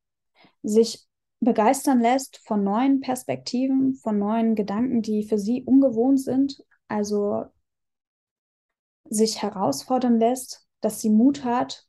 sich 0.62 1.07
begeistern 1.40 2.01
lässt 2.01 2.38
von 2.47 2.62
neuen 2.62 3.01
Perspektiven, 3.01 3.95
von 3.95 4.18
neuen 4.18 4.55
Gedanken, 4.55 5.03
die 5.03 5.25
für 5.25 5.38
sie 5.38 5.62
ungewohnt 5.64 6.21
sind, 6.21 6.64
also 6.88 7.47
sich 9.09 9.42
herausfordern 9.42 10.18
lässt, 10.18 10.66
dass 10.81 11.01
sie 11.01 11.11
Mut 11.11 11.45
hat, 11.45 11.87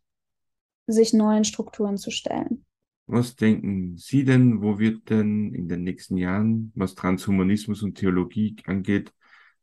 sich 0.88 1.13
neuen 1.13 1.43
Strukturen 1.43 1.97
zu 1.97 2.10
stellen. 2.10 2.65
Was 3.06 3.36
denken 3.36 3.98
Sie 3.98 4.24
denn, 4.24 4.62
wo 4.62 4.80
wird 4.80 5.10
denn 5.10 5.54
in 5.54 5.68
den 5.68 5.84
nächsten 5.84 6.18
Jahren, 6.18 6.72
was 6.76 6.96
Transhumanismus 6.96 7.84
und 7.84 7.96
Theologie 7.96 8.56
angeht, 8.66 9.12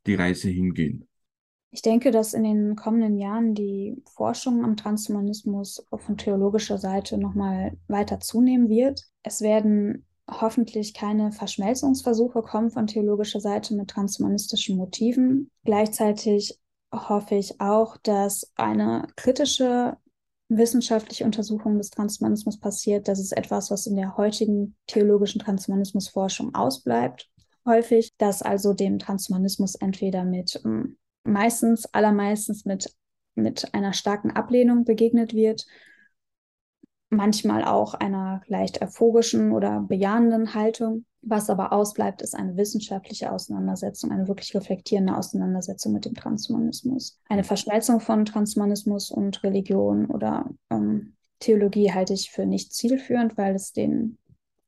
die 0.07 0.15
Reise 0.15 0.51
hingehen? 0.51 1.09
Ich 1.73 1.83
denke, 1.83 2.11
dass 2.11 2.35
in 2.35 2.43
den 2.43 2.75
kommenden 2.75 3.17
Jahren 3.17 3.55
die 3.55 4.03
Forschung 4.15 4.65
am 4.65 4.77
Transhumanismus 4.77 5.87
von 5.95 6.17
theologischer 6.17 6.79
Seite 6.79 7.17
nochmal 7.17 7.79
weiter 7.87 8.19
zunehmen 8.19 8.69
wird. 8.69 9.05
Es 9.23 9.41
werden 9.41 10.05
hoffentlich 10.29 10.95
keine 10.95 11.33
Verschmelzungsversuche 11.33 12.43
kommen 12.43 12.71
von 12.71 12.87
theologischer 12.87 13.41
Seite 13.41 13.75
mit 13.75 13.89
transhumanistischen 13.89 14.77
Motiven. 14.77 15.51
Gleichzeitig 15.65 16.59
hoffe 16.93 17.37
ich 17.37 17.61
auch, 17.61 17.97
dass 17.99 18.53
eine 18.57 19.07
kritische 19.17 19.97
wissenschaftliche 20.51 21.25
Untersuchung 21.25 21.79
des 21.79 21.91
Transhumanismus 21.91 22.59
passiert. 22.59 23.09
Das 23.09 23.21
ist 23.21 23.33
etwas, 23.33 23.71
was 23.71 23.87
in 23.87 23.97
der 23.97 24.17
heutigen 24.17 24.77
theologischen 24.87 25.41
Transhumanismusforschung 25.41 26.55
ausbleibt. 26.55 27.31
Häufig, 27.65 28.13
dass 28.19 28.43
also 28.43 28.75
dem 28.75 28.99
Transhumanismus 28.99 29.77
entweder 29.77 30.25
mit 30.25 30.61
ähm, 30.65 30.99
meistens, 31.23 31.87
allermeistens 31.87 32.65
mit, 32.65 32.95
mit 33.37 33.73
einer 33.75 33.93
starken 33.93 34.33
Ablehnung 34.33 34.85
begegnet 34.85 35.35
wird, 35.35 35.67
manchmal 37.11 37.65
auch 37.65 37.95
einer 37.95 38.43
leicht 38.47 38.83
euphorischen 38.83 39.53
oder 39.53 39.81
bejahenden 39.81 40.55
Haltung 40.55 41.05
was 41.23 41.51
aber 41.51 41.73
ausbleibt, 41.73 42.23
ist 42.23 42.35
eine 42.35 42.57
wissenschaftliche 42.57 43.31
Auseinandersetzung, 43.31 44.11
eine 44.11 44.27
wirklich 44.29 44.55
reflektierende 44.55 45.17
Auseinandersetzung 45.17 45.93
mit 45.93 46.05
dem 46.05 46.15
Transhumanismus. 46.15 47.19
Eine 47.29 47.45
Verschmelzung 47.45 48.01
von 48.01 48.25
Transhumanismus 48.25 49.11
und 49.11 49.43
Religion 49.43 50.07
oder 50.07 50.49
ähm, 50.71 51.15
Theologie 51.41 51.93
halte 51.93 52.13
ich 52.13 52.31
für 52.31 52.47
nicht 52.47 52.73
zielführend, 52.73 53.37
weil 53.37 53.55
es 53.55 53.73
den 53.73 54.19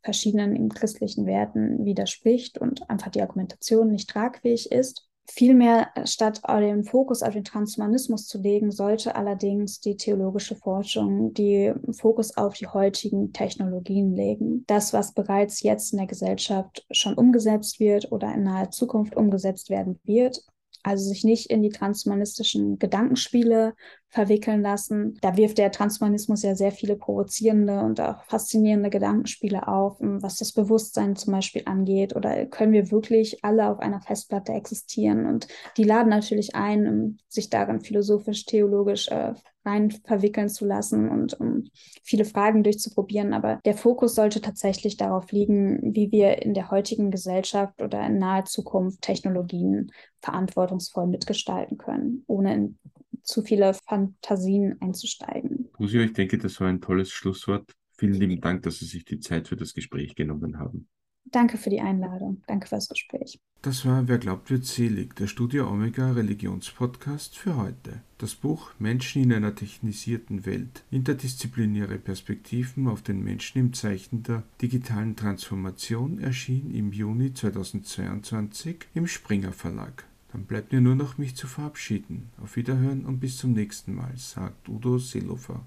verschiedenen 0.03 0.69
christlichen 0.71 1.27
Werten 1.27 1.85
widerspricht 1.85 2.59
und 2.59 2.89
einfach 2.91 3.11
die 3.11 3.23
Argumentation 3.23 3.91
nicht 3.91 4.11
tragfähig 4.11 4.73
ist. 4.73 5.09
Vielmehr, 5.29 5.89
äh, 5.95 6.07
statt 6.07 6.43
den 6.49 6.85
Fokus 6.85 7.23
auf 7.23 7.33
den 7.33 7.45
Transhumanismus 7.45 8.27
zu 8.27 8.39
legen, 8.39 8.71
sollte 8.71 9.15
allerdings 9.15 9.81
die 9.81 9.97
theologische 9.97 10.57
Forschung 10.57 11.33
den 11.33 11.93
Fokus 11.93 12.37
auf 12.37 12.55
die 12.55 12.67
heutigen 12.67 13.33
Technologien 13.33 14.15
legen. 14.15 14.65
Das, 14.67 14.93
was 14.93 15.15
bereits 15.15 15.63
jetzt 15.63 15.93
in 15.93 15.99
der 15.99 16.09
Gesellschaft 16.09 16.85
schon 16.91 17.15
umgesetzt 17.15 17.79
wird 17.79 18.11
oder 18.11 18.35
in 18.35 18.43
naher 18.43 18.71
Zukunft 18.71 19.17
umgesetzt 19.17 19.71
werden 19.71 20.01
wird, 20.05 20.45
also 20.83 21.09
sich 21.09 21.23
nicht 21.23 21.51
in 21.51 21.63
die 21.63 21.71
transhumanistischen 21.71 22.79
Gedankenspiele 22.79 23.75
verwickeln 24.13 24.61
lassen. 24.61 25.17
Da 25.23 25.39
wirft 25.39 25.57
der 25.57 25.73
Transhumanismus 25.73 26.43
ja 26.43 26.55
sehr 26.55 26.71
viele 26.71 26.97
provozierende 26.97 27.81
und 27.81 27.99
auch 27.99 28.23
faszinierende 28.25 28.91
Gedankenspiele 28.91 29.67
auf, 29.67 29.97
was 30.01 30.37
das 30.37 30.53
Bewusstsein 30.53 31.17
zum 31.17 31.33
Beispiel 31.33 31.63
angeht. 31.65 32.15
Oder 32.15 32.45
können 32.45 32.73
wir 32.73 32.91
wirklich 32.91 33.43
alle 33.43 33.69
auf 33.69 33.81
einer 33.81 34.03
Festplatte 34.03 34.53
existieren? 34.53 35.25
Und 35.25 35.49
die 35.79 35.85
laden 35.85 36.11
natürlich 36.11 36.55
ein, 36.55 37.19
sich 37.29 37.49
darin 37.49 37.81
philosophisch, 37.81 38.45
theologisch 38.45 39.09
äh, 39.09 39.33
rein 39.65 39.91
verwickeln 39.91 40.51
zu 40.51 40.67
lassen 40.67 41.09
und 41.09 41.41
um 41.41 41.65
viele 42.03 42.27
Fragen 42.27 42.63
durchzuprobieren. 42.65 43.33
Aber 43.33 43.61
der 43.65 43.75
Fokus 43.75 44.15
sollte 44.15 44.43
tatsächlich 44.43 44.99
darauf 44.99 45.33
liegen, 45.33 45.95
wie 45.95 46.13
wir 46.13 46.43
in 46.43 46.53
der 46.53 46.71
heutigen 46.71 47.11
Gesellschaft 47.11 47.81
oder 47.81 48.05
in 48.05 48.19
naher 48.19 48.45
Zukunft 48.45 49.01
Technologien 49.01 49.91
verantwortungsvoll 50.21 51.07
mitgestalten 51.07 51.79
können, 51.79 52.25
ohne 52.27 52.55
in 52.55 52.79
zu 53.23 53.43
viele 53.43 53.75
Fantasien 53.75 54.81
einzusteigen. 54.81 55.69
Lucia, 55.79 56.03
ich 56.03 56.13
denke, 56.13 56.39
das 56.39 56.61
war 56.61 56.69
ein 56.69 56.81
tolles 56.81 57.11
Schlusswort. 57.11 57.73
Vielen 57.97 58.15
lieben 58.15 58.41
Dank, 58.41 58.63
dass 58.63 58.79
Sie 58.79 58.87
sich 58.87 59.05
die 59.05 59.21
Zeit 59.21 59.49
für 59.49 59.57
das 59.57 59.75
Gespräch 59.75 60.15
genommen 60.15 60.59
haben. 60.59 60.89
Danke 61.25 61.57
für 61.57 61.71
die 61.71 61.81
Einladung. 61.81 62.43
Danke 62.47 62.67
für 62.67 62.75
das 62.75 62.89
Gespräch. 62.89 63.41
Das 63.63 63.87
war 63.87 64.09
Wer 64.09 64.19
glaubt 64.19 64.51
wird 64.51 64.65
selig, 64.65 65.15
der 65.15 65.29
Studio 65.29 65.69
Omega 65.69 66.11
Religionspodcast 66.13 67.39
für 67.39 67.57
heute. 67.57 68.03
Das 68.19 68.35
Buch 68.35 68.73
Menschen 68.79 69.23
in 69.23 69.33
einer 69.33 69.55
technisierten 69.55 70.45
Welt. 70.45 70.85
Interdisziplinäre 70.91 71.99
Perspektiven 71.99 72.89
auf 72.89 73.03
den 73.03 73.23
Menschen 73.23 73.61
im 73.61 73.73
Zeichen 73.73 74.25
der 74.25 74.43
digitalen 74.61 75.15
Transformation 75.17 76.19
erschien 76.19 76.75
im 76.75 76.93
Juni 76.93 77.33
2022 77.33 78.89
im 78.95 79.07
Springer 79.07 79.53
Verlag. 79.53 80.05
Dann 80.33 80.45
bleibt 80.45 80.73
mir 80.73 80.81
nur 80.81 80.95
noch 80.95 81.19
mich 81.19 81.37
zu 81.37 81.47
verabschieden. 81.47 82.31
Auf 82.43 82.57
Wiederhören 82.57 83.05
und 83.05 83.21
bis 83.21 83.37
zum 83.37 83.53
nächsten 83.53 83.95
Mal, 83.95 84.13
sagt 84.17 84.69
Udo 84.69 84.99
Seelofer. 84.99 85.61